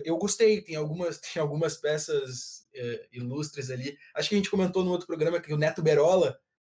eu 0.04 0.16
gostei, 0.16 0.62
tem 0.62 0.76
algumas, 0.76 1.18
tem 1.20 1.40
algumas 1.40 1.76
peças 1.76 2.66
é, 2.74 3.08
ilustres 3.12 3.70
ali. 3.70 3.98
Acho 4.14 4.30
que 4.30 4.34
a 4.34 4.38
gente 4.38 4.50
comentou 4.50 4.82
no 4.82 4.90
outro 4.90 5.06
programa 5.06 5.40
que 5.40 5.52
o 5.52 5.58
Neto 5.58 5.82
Berola 5.82 6.38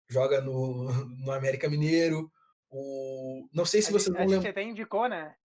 joga 0.10 0.42
no, 0.42 0.88
no 1.24 1.32
América 1.32 1.70
Mineiro. 1.70 2.32
O... 2.70 3.48
Não 3.54 3.66
sei 3.66 3.82
se 3.82 3.92
você 3.92 4.10
não 4.10 4.20
lembra. 4.20 4.38
A 4.38 4.40
gente 4.40 4.50
até 4.50 4.64
indicou, 4.64 5.08
né? 5.08 5.36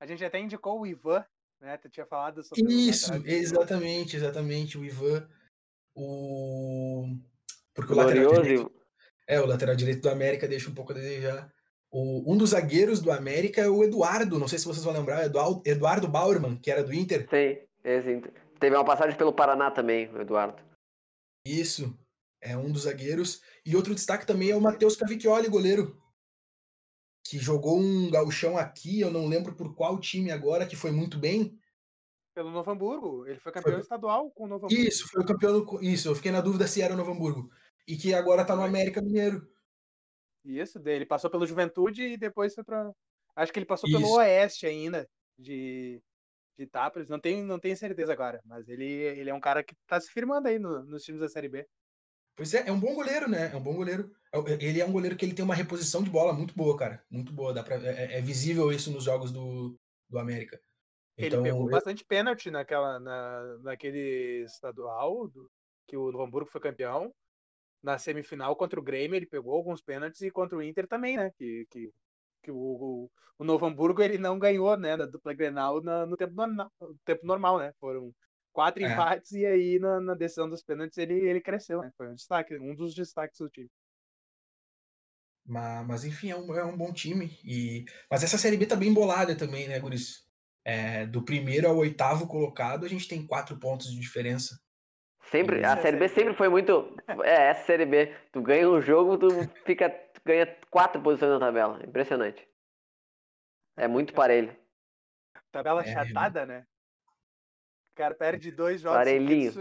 A 0.00 0.06
gente 0.06 0.24
até 0.24 0.38
indicou 0.38 0.80
o 0.80 0.86
Ivan, 0.86 1.24
né? 1.60 1.76
Tu 1.76 1.88
tinha 1.88 2.06
falado 2.06 2.42
sobre 2.42 2.72
Isso, 2.72 3.12
exatamente, 3.26 4.16
exatamente. 4.16 4.78
O 4.78 4.84
Ivan. 4.84 5.28
O. 5.94 7.06
Porque 7.74 7.92
o 7.92 7.96
lateral 7.96 8.42
direito. 8.42 8.72
É, 9.28 9.40
o 9.40 9.46
lateral 9.46 9.76
direito 9.76 10.02
do 10.02 10.10
América 10.10 10.48
deixa 10.48 10.70
um 10.70 10.74
pouco 10.74 10.92
a 10.92 10.94
desejar. 10.94 11.52
O, 11.94 12.32
um 12.32 12.38
dos 12.38 12.50
zagueiros 12.50 13.00
do 13.00 13.12
América 13.12 13.60
é 13.60 13.68
o 13.68 13.84
Eduardo, 13.84 14.38
não 14.38 14.48
sei 14.48 14.58
se 14.58 14.64
vocês 14.64 14.82
vão 14.82 14.94
lembrar, 14.94 15.26
Eduardo, 15.26 15.62
Eduardo 15.66 16.08
Bauerman, 16.08 16.56
que 16.56 16.70
era 16.70 16.82
do 16.82 16.94
Inter. 16.94 17.28
Sim, 17.28 18.22
teve 18.58 18.74
uma 18.74 18.84
passagem 18.84 19.14
pelo 19.16 19.32
Paraná 19.32 19.70
também, 19.70 20.08
o 20.10 20.20
Eduardo. 20.20 20.62
Isso 21.46 21.94
é 22.40 22.56
um 22.56 22.72
dos 22.72 22.84
zagueiros. 22.84 23.42
E 23.66 23.76
outro 23.76 23.94
destaque 23.94 24.26
também 24.26 24.50
é 24.50 24.56
o 24.56 24.60
Matheus 24.60 24.96
Cavicchioli, 24.96 25.48
goleiro. 25.48 26.00
que 27.26 27.38
jogou 27.38 27.78
um 27.78 28.10
gauchão 28.10 28.56
aqui, 28.56 29.00
eu 29.00 29.10
não 29.10 29.26
lembro 29.26 29.54
por 29.54 29.74
qual 29.74 30.00
time 30.00 30.30
agora, 30.30 30.66
que 30.66 30.76
foi 30.76 30.90
muito 30.90 31.18
bem. 31.18 31.58
Pelo 32.34 32.50
Novo 32.50 32.70
Hamburgo. 32.70 33.26
Ele 33.26 33.38
foi 33.38 33.52
campeão 33.52 33.74
foi... 33.74 33.82
estadual 33.82 34.30
com 34.30 34.44
o 34.44 34.48
Novo 34.48 34.64
Hamburgo. 34.64 34.82
Isso, 34.82 35.06
foi 35.08 35.22
o 35.22 35.26
campeão. 35.26 35.64
Isso, 35.82 36.08
eu 36.08 36.14
fiquei 36.14 36.32
na 36.32 36.40
dúvida 36.40 36.66
se 36.66 36.80
era 36.80 36.94
o 36.94 36.96
Novo 36.96 37.12
Hamburgo. 37.12 37.50
E 37.86 37.96
que 37.96 38.14
agora 38.14 38.44
tá 38.44 38.56
no 38.56 38.62
América 38.62 39.02
Mineiro. 39.02 39.46
Isso, 40.44 40.80
ele 40.84 41.06
passou 41.06 41.30
pelo 41.30 41.46
Juventude 41.46 42.02
e 42.02 42.16
depois 42.16 42.54
foi 42.54 42.64
pra. 42.64 42.92
Acho 43.36 43.52
que 43.52 43.58
ele 43.58 43.66
passou 43.66 43.88
Isso. 43.88 43.98
pelo 43.98 44.16
Oeste 44.16 44.66
ainda, 44.66 45.08
de, 45.38 46.02
de 46.58 46.64
Itápolis. 46.64 47.08
Não 47.08 47.18
tenho, 47.18 47.44
não 47.44 47.58
tenho 47.58 47.76
certeza 47.76 48.12
agora, 48.12 48.40
mas 48.44 48.68
ele, 48.68 48.84
ele 48.84 49.30
é 49.30 49.34
um 49.34 49.40
cara 49.40 49.62
que 49.62 49.74
tá 49.86 50.00
se 50.00 50.10
firmando 50.10 50.48
aí 50.48 50.58
no, 50.58 50.82
nos 50.84 51.02
times 51.02 51.20
da 51.20 51.28
Série 51.28 51.48
B. 51.48 51.66
Pois 52.34 52.54
é, 52.54 52.66
é 52.66 52.72
um 52.72 52.80
bom 52.80 52.94
goleiro, 52.94 53.28
né? 53.28 53.50
É 53.52 53.56
um 53.56 53.62
bom 53.62 53.74
goleiro. 53.74 54.10
É 54.32 54.38
ele 54.64 54.80
é 54.80 54.84
um 54.84 54.92
goleiro 54.92 55.16
que 55.16 55.24
ele 55.24 55.34
tem 55.34 55.44
uma 55.44 55.54
reposição 55.54 56.02
de 56.02 56.10
bola 56.10 56.32
muito 56.32 56.54
boa, 56.54 56.76
cara. 56.76 57.04
Muito 57.10 57.32
boa. 57.32 57.52
Dá 57.52 57.62
pra, 57.62 57.76
é, 57.76 58.18
é 58.18 58.20
visível 58.20 58.72
isso 58.72 58.90
nos 58.90 59.04
jogos 59.04 59.30
do, 59.30 59.78
do 60.08 60.18
América. 60.18 60.60
Então, 61.16 61.40
ele 61.40 61.50
pegou 61.50 61.66
eu... 61.66 61.70
bastante 61.70 62.04
pênalti 62.04 62.50
naquela, 62.50 62.98
na, 62.98 63.58
naquele 63.58 64.44
estadual 64.44 65.28
do, 65.28 65.50
que 65.86 65.96
o 65.96 66.08
Hamburgo 66.22 66.50
foi 66.50 66.60
campeão. 66.60 67.12
Na 67.82 67.98
semifinal 67.98 68.54
contra 68.54 68.78
o 68.78 68.82
Grêmio, 68.82 69.16
ele 69.16 69.26
pegou 69.26 69.54
alguns 69.54 69.82
pênaltis 69.82 70.20
e 70.22 70.30
contra 70.30 70.56
o 70.56 70.62
Inter 70.62 70.86
também, 70.86 71.16
né? 71.16 71.30
Que, 71.36 71.66
que, 71.68 71.90
que 72.42 72.50
o, 72.50 72.56
o, 72.56 73.10
o 73.38 73.44
Novo 73.44 73.66
Hamburgo 73.66 74.02
ele 74.02 74.18
não 74.18 74.38
ganhou, 74.38 74.76
né? 74.76 74.96
Da 74.96 75.06
dupla 75.06 75.34
Grenal 75.34 75.82
no, 75.82 76.06
no 76.06 76.16
tempo, 76.16 76.34
no, 76.34 76.46
no 76.46 76.98
tempo 77.04 77.26
normal, 77.26 77.58
né? 77.58 77.72
Foram 77.80 78.14
quatro 78.52 78.84
é. 78.84 78.92
empates 78.92 79.32
e 79.32 79.44
aí 79.44 79.78
na, 79.78 80.00
na, 80.00 80.14
decisão 80.14 80.48
dos 80.48 80.62
pênaltis 80.62 80.98
ele, 80.98 81.14
ele 81.14 81.40
cresceu, 81.40 81.80
né? 81.80 81.90
Foi 81.96 82.08
um 82.08 82.14
destaque, 82.14 82.56
um 82.56 82.74
dos 82.74 82.94
destaques 82.94 83.38
do 83.38 83.48
time. 83.48 83.70
Mas, 85.44 85.86
mas 85.86 86.04
enfim, 86.04 86.30
é 86.30 86.36
um, 86.36 86.54
é 86.54 86.64
um 86.64 86.76
bom 86.76 86.92
time. 86.92 87.38
E... 87.44 87.84
Mas 88.10 88.22
essa 88.22 88.38
Série 88.38 88.56
B 88.56 88.66
tá 88.66 88.76
bem 88.76 88.92
bolada 88.92 89.34
também, 89.34 89.66
né, 89.66 89.80
Guris? 89.80 90.30
É, 90.64 91.04
do 91.06 91.24
primeiro 91.24 91.66
ao 91.66 91.76
oitavo 91.76 92.28
colocado, 92.28 92.86
a 92.86 92.88
gente 92.88 93.08
tem 93.08 93.26
quatro 93.26 93.58
pontos 93.58 93.90
de 93.90 93.98
diferença. 93.98 94.60
Sempre, 95.30 95.64
a 95.64 95.76
Série 95.76 95.96
B 95.96 96.08
sempre 96.08 96.34
foi 96.34 96.48
muito. 96.48 96.94
É, 97.24 97.50
essa 97.50 97.64
Série 97.64 97.86
B. 97.86 98.14
Tu 98.32 98.42
ganha 98.42 98.68
um 98.68 98.80
jogo, 98.80 99.16
tu 99.16 99.28
fica. 99.64 99.88
Tu 99.88 100.20
ganha 100.24 100.46
quatro 100.70 101.00
posições 101.00 101.32
na 101.32 101.38
tabela. 101.38 101.80
Impressionante. 101.84 102.46
É 103.76 103.88
muito 103.88 104.12
parelho. 104.12 104.54
Tabela 105.50 105.82
é, 105.82 105.92
chatada, 105.92 106.44
né? 106.44 106.66
O 107.92 107.94
cara 107.94 108.14
perde 108.14 108.50
dois 108.50 108.80
jogos 108.80 108.98
Parelhinho. 108.98 109.52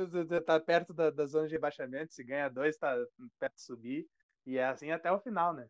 tá 0.45 0.57
perto 0.59 0.93
da, 0.93 1.09
da 1.09 1.25
zona 1.25 1.47
de 1.47 1.53
rebaixamento, 1.53 2.13
se 2.13 2.23
ganha 2.23 2.47
dois, 2.47 2.77
tá 2.77 2.95
perto 3.37 3.55
de 3.55 3.61
subir. 3.61 4.07
E 4.45 4.57
é 4.57 4.65
assim 4.65 4.91
até 4.91 5.11
o 5.11 5.19
final, 5.19 5.53
né? 5.53 5.67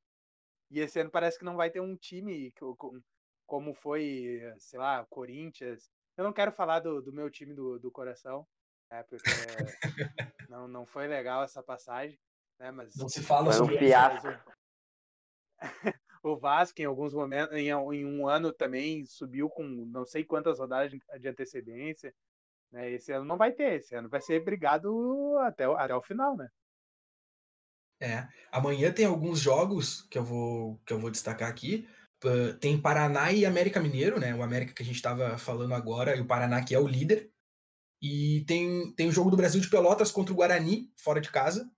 E 0.70 0.80
esse 0.80 1.00
ano 1.00 1.10
parece 1.10 1.38
que 1.38 1.46
não 1.46 1.56
vai 1.56 1.70
ter 1.70 1.82
um 1.82 1.96
time 1.96 2.54
como 3.46 3.74
foi, 3.74 4.40
sei 4.58 4.80
lá, 4.80 5.06
Corinthians. 5.10 5.92
Eu 6.16 6.24
não 6.24 6.32
quero 6.32 6.52
falar 6.52 6.80
do, 6.80 7.02
do 7.02 7.12
meu 7.12 7.30
time 7.30 7.54
do, 7.54 7.80
do 7.80 7.92
coração, 7.92 8.48
né? 8.92 9.04
Porque 9.04 9.30
não, 10.50 10.68
não 10.68 10.86
foi 10.86 11.08
legal 11.08 11.44
essa 11.44 11.64
passagem, 11.64 12.20
né? 12.60 12.72
Mas 12.72 12.96
não 12.96 13.08
se 13.08 13.22
fala 13.22 13.54
sobre 13.54 13.76
um 13.76 13.80
fiasco. 13.80 14.28
o 16.24 16.38
Vasco 16.38 16.82
em 16.82 16.86
alguns 16.86 17.14
momentos, 17.14 17.56
em, 17.56 17.70
em, 17.70 18.06
um 18.06 18.28
ano 18.28 18.52
também 18.52 19.06
subiu 19.06 19.50
com 19.50 19.64
não 19.64 20.06
sei 20.06 20.24
quantas 20.24 20.60
rodadas 20.60 20.92
de 20.92 21.28
antecedência. 21.28 22.14
Né? 22.72 22.92
Esse 22.92 23.12
ano 23.12 23.26
não 23.26 23.38
vai 23.38 23.52
ter, 23.52 23.80
esse 23.80 23.96
ano 23.96 24.10
vai 24.10 24.22
ser 24.22 24.44
brigado 24.44 25.38
até, 25.40 25.68
o, 25.68 25.76
até 25.76 25.96
o 25.96 26.02
final, 26.02 26.36
né? 26.36 26.48
É. 28.00 28.28
Amanhã 28.52 28.92
tem 28.92 29.06
alguns 29.06 29.40
jogos 29.40 30.02
que 30.10 30.18
eu 30.18 30.24
vou, 30.24 30.82
que 30.86 30.92
eu 30.92 31.00
vou 31.00 31.12
destacar 31.12 31.48
aqui. 31.48 31.88
Uh, 32.24 32.54
tem 32.60 32.80
Paraná 32.80 33.32
e 33.32 33.46
América 33.46 33.80
Mineiro, 33.80 34.20
né? 34.20 34.34
O 34.34 34.42
América 34.42 34.74
que 34.74 34.82
a 34.82 34.86
gente 34.86 34.96
estava 34.96 35.38
falando 35.38 35.74
agora, 35.74 36.16
e 36.16 36.22
o 36.22 36.26
Paraná 36.26 36.64
que 36.64 36.74
é 36.74 36.80
o 36.80 36.88
líder. 36.88 37.31
E 38.02 38.44
tem, 38.48 38.92
tem 38.94 39.08
o 39.08 39.12
jogo 39.12 39.30
do 39.30 39.38
Brasil 39.38 39.62
de 39.62 39.70
Pelotas 39.70 40.12
contra 40.12 40.34
o 40.34 40.36
Guarani, 40.36 40.92
fora 40.98 41.22
de 41.22 41.30
casa. 41.30 41.70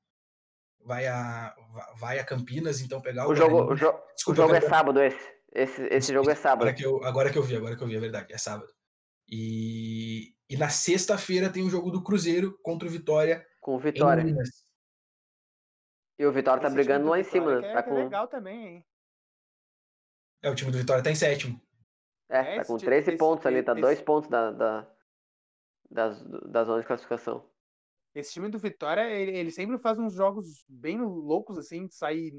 Vai 0.85 1.07
a, 1.07 1.55
vai 1.97 2.19
a 2.19 2.25
Campinas, 2.25 2.81
então 2.81 3.01
pegar 3.01 3.27
o. 3.27 3.31
O 3.31 3.35
jogo, 3.35 3.73
o, 3.73 3.75
jo 3.75 3.93
Desculpa, 4.15 4.41
o 4.41 4.43
jogo 4.43 4.55
é 4.55 4.61
sábado, 4.61 5.01
esse. 5.01 5.33
Esse, 5.55 5.83
esse 5.83 6.13
jogo 6.13 6.29
é 6.29 6.35
sábado. 6.35 6.63
Agora 6.63 6.73
que, 6.73 6.85
eu, 6.85 7.03
agora 7.03 7.31
que 7.31 7.37
eu 7.37 7.43
vi, 7.43 7.55
agora 7.55 7.75
que 7.75 7.83
eu 7.83 7.87
vi, 7.87 7.95
é 7.95 7.99
verdade, 7.99 8.33
é 8.33 8.37
sábado. 8.37 8.73
E, 9.29 10.33
e 10.49 10.57
na 10.57 10.69
sexta-feira 10.69 11.49
tem 11.49 11.63
o 11.63 11.69
jogo 11.69 11.91
do 11.91 12.03
Cruzeiro 12.03 12.57
contra 12.63 12.87
o 12.87 12.91
Vitória. 12.91 13.45
Com 13.61 13.75
o 13.75 13.79
Vitória. 13.79 14.23
E 16.17 16.25
o 16.25 16.31
Vitória 16.31 16.61
tá 16.61 16.67
Esse 16.67 16.75
brigando 16.75 17.07
lá 17.07 17.19
em 17.19 17.23
cima, 17.23 17.59
né? 17.59 17.73
Tá 17.73 17.79
é 17.79 17.83
com... 17.83 17.95
legal 17.95 18.27
também, 18.27 18.67
hein? 18.67 18.85
É, 20.41 20.49
o 20.49 20.55
time 20.55 20.71
do 20.71 20.77
Vitória 20.77 21.03
tá 21.03 21.11
em 21.11 21.15
sétimo. 21.15 21.61
É, 22.29 22.55
é 22.55 22.57
tá 22.57 22.65
com 22.65 22.77
13 22.77 23.09
esse, 23.09 23.17
pontos 23.17 23.45
ali, 23.45 23.61
tá 23.61 23.73
esse... 23.73 23.81
dois 23.81 24.01
pontos 24.01 24.29
da, 24.29 24.51
da, 24.51 24.87
da, 25.93 26.09
da 26.09 26.63
zona 26.63 26.81
de 26.81 26.87
classificação. 26.87 27.47
Esse 28.15 28.33
time 28.33 28.49
do 28.49 28.59
Vitória, 28.59 29.09
ele, 29.09 29.37
ele 29.37 29.51
sempre 29.51 29.77
faz 29.77 29.97
uns 29.97 30.13
jogos 30.13 30.63
bem 30.67 30.99
loucos, 30.99 31.57
assim, 31.57 31.87
sai 31.89 32.31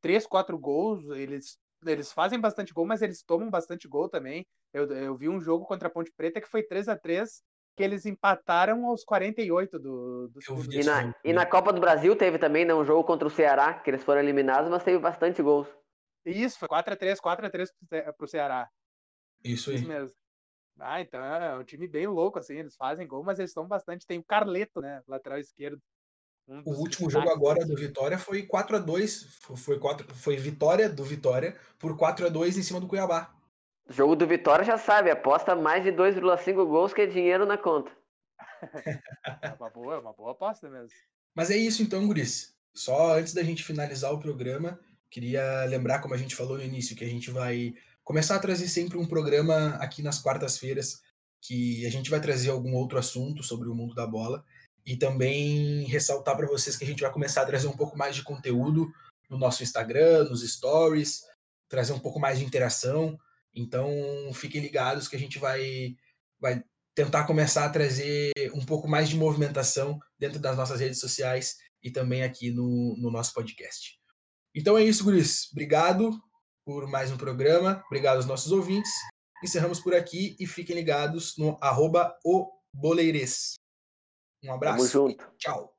três, 0.00 0.26
quatro 0.26 0.58
gols, 0.58 1.04
eles, 1.10 1.58
eles 1.84 2.12
fazem 2.12 2.40
bastante 2.40 2.72
gol, 2.72 2.86
mas 2.86 3.02
eles 3.02 3.22
tomam 3.22 3.50
bastante 3.50 3.86
gol 3.88 4.08
também. 4.08 4.46
Eu, 4.72 4.86
eu 4.92 5.16
vi 5.16 5.28
um 5.28 5.40
jogo 5.40 5.66
contra 5.66 5.88
a 5.88 5.90
Ponte 5.90 6.12
Preta 6.16 6.40
que 6.40 6.48
foi 6.48 6.62
3 6.62 6.88
a 6.88 6.96
3 6.96 7.42
que 7.76 7.82
eles 7.84 8.04
empataram 8.06 8.86
aos 8.86 9.04
48 9.04 9.78
do, 9.78 10.28
do 10.28 10.42
segundo 10.42 10.74
e 10.74 10.82
na, 10.82 11.14
e 11.24 11.32
na 11.32 11.46
Copa 11.46 11.72
do 11.72 11.80
Brasil 11.80 12.16
teve 12.16 12.36
também 12.36 12.64
né, 12.64 12.74
um 12.74 12.84
jogo 12.84 13.04
contra 13.04 13.28
o 13.28 13.30
Ceará, 13.30 13.74
que 13.74 13.88
eles 13.88 14.02
foram 14.02 14.20
eliminados, 14.20 14.68
mas 14.68 14.82
teve 14.82 14.98
bastante 14.98 15.40
gols. 15.40 15.68
Isso, 16.26 16.58
foi 16.58 16.66
4x3, 16.66 17.18
4x3 17.20 17.68
pro 18.16 18.26
Ceará. 18.26 18.68
Isso 19.44 19.70
aí. 19.70 19.76
Isso 19.76 19.86
mesmo. 19.86 20.16
Ah, 20.78 21.00
então 21.00 21.22
é 21.22 21.58
um 21.58 21.64
time 21.64 21.88
bem 21.88 22.06
louco, 22.06 22.38
assim, 22.38 22.56
eles 22.56 22.76
fazem 22.76 23.06
gol, 23.06 23.24
mas 23.24 23.38
eles 23.38 23.50
estão 23.50 23.66
bastante. 23.66 24.06
Tem 24.06 24.18
o 24.18 24.24
Carleto, 24.24 24.80
né? 24.80 25.02
Lateral 25.06 25.38
esquerdo. 25.38 25.80
Um 26.46 26.62
o 26.64 26.78
último 26.78 27.10
jogo 27.10 27.28
agora 27.28 27.66
do 27.66 27.76
Vitória 27.76 28.18
foi 28.18 28.42
4 28.42 28.76
a 28.76 28.78
2 28.78 29.38
foi, 29.54 29.78
4, 29.78 30.14
foi 30.14 30.36
vitória 30.36 30.88
do 30.88 31.04
Vitória 31.04 31.54
por 31.78 31.94
4 31.94 32.24
a 32.24 32.28
2 32.30 32.56
em 32.56 32.62
cima 32.62 32.80
do 32.80 32.88
Cuiabá. 32.88 33.34
Jogo 33.90 34.16
do 34.16 34.26
Vitória 34.26 34.64
já 34.64 34.78
sabe, 34.78 35.10
aposta 35.10 35.54
mais 35.54 35.84
de 35.84 35.92
2,5 35.92 36.64
gols 36.66 36.94
que 36.94 37.02
é 37.02 37.06
dinheiro 37.06 37.44
na 37.44 37.58
conta. 37.58 37.90
é 39.42 39.54
uma 39.58 39.68
boa, 39.68 39.94
é 39.94 39.98
uma 39.98 40.12
boa 40.12 40.32
aposta 40.32 40.70
mesmo. 40.70 40.88
Mas 41.34 41.50
é 41.50 41.56
isso 41.56 41.82
então, 41.82 42.06
Guris. 42.06 42.56
Só 42.74 43.18
antes 43.18 43.34
da 43.34 43.42
gente 43.42 43.62
finalizar 43.62 44.12
o 44.12 44.18
programa, 44.18 44.80
queria 45.10 45.64
lembrar, 45.64 46.00
como 46.00 46.14
a 46.14 46.18
gente 46.18 46.34
falou 46.34 46.56
no 46.56 46.64
início, 46.64 46.96
que 46.96 47.04
a 47.04 47.08
gente 47.08 47.30
vai 47.30 47.74
começar 48.08 48.36
a 48.36 48.38
trazer 48.38 48.68
sempre 48.68 48.96
um 48.96 49.06
programa 49.06 49.74
aqui 49.80 50.00
nas 50.00 50.18
quartas-feiras, 50.18 51.02
que 51.42 51.84
a 51.84 51.90
gente 51.90 52.08
vai 52.08 52.18
trazer 52.18 52.48
algum 52.48 52.72
outro 52.72 52.98
assunto 52.98 53.42
sobre 53.42 53.68
o 53.68 53.74
mundo 53.74 53.94
da 53.94 54.06
bola 54.06 54.42
e 54.86 54.96
também 54.96 55.84
ressaltar 55.84 56.34
para 56.34 56.46
vocês 56.46 56.74
que 56.74 56.84
a 56.84 56.86
gente 56.86 57.02
vai 57.02 57.12
começar 57.12 57.42
a 57.42 57.46
trazer 57.46 57.66
um 57.66 57.76
pouco 57.76 57.98
mais 57.98 58.16
de 58.16 58.22
conteúdo 58.22 58.90
no 59.28 59.36
nosso 59.36 59.62
Instagram, 59.62 60.24
nos 60.24 60.40
stories, 60.40 61.20
trazer 61.68 61.92
um 61.92 61.98
pouco 61.98 62.18
mais 62.18 62.38
de 62.38 62.46
interação. 62.46 63.14
Então, 63.54 63.90
fiquem 64.32 64.62
ligados 64.62 65.06
que 65.06 65.14
a 65.14 65.18
gente 65.18 65.38
vai, 65.38 65.94
vai 66.40 66.64
tentar 66.94 67.24
começar 67.24 67.66
a 67.66 67.70
trazer 67.70 68.32
um 68.54 68.64
pouco 68.64 68.88
mais 68.88 69.10
de 69.10 69.16
movimentação 69.16 70.00
dentro 70.18 70.38
das 70.38 70.56
nossas 70.56 70.80
redes 70.80 70.98
sociais 70.98 71.58
e 71.82 71.90
também 71.90 72.22
aqui 72.22 72.50
no, 72.50 72.96
no 72.96 73.10
nosso 73.10 73.34
podcast. 73.34 73.98
Então 74.54 74.78
é 74.78 74.82
isso, 74.82 75.04
Guris. 75.04 75.52
Obrigado 75.52 76.18
por 76.68 76.86
mais 76.86 77.10
um 77.10 77.16
programa. 77.16 77.82
Obrigado 77.86 78.16
aos 78.16 78.26
nossos 78.26 78.52
ouvintes. 78.52 78.92
Encerramos 79.42 79.80
por 79.80 79.94
aqui 79.94 80.36
e 80.38 80.46
fiquem 80.46 80.76
ligados 80.76 81.34
no 81.38 81.56
arroba 81.62 82.14
o 82.22 82.46
Boleires. 82.74 83.54
Um 84.44 84.52
abraço. 84.52 84.76
Tamo 84.76 84.88
junto. 84.90 85.32
Tchau. 85.38 85.77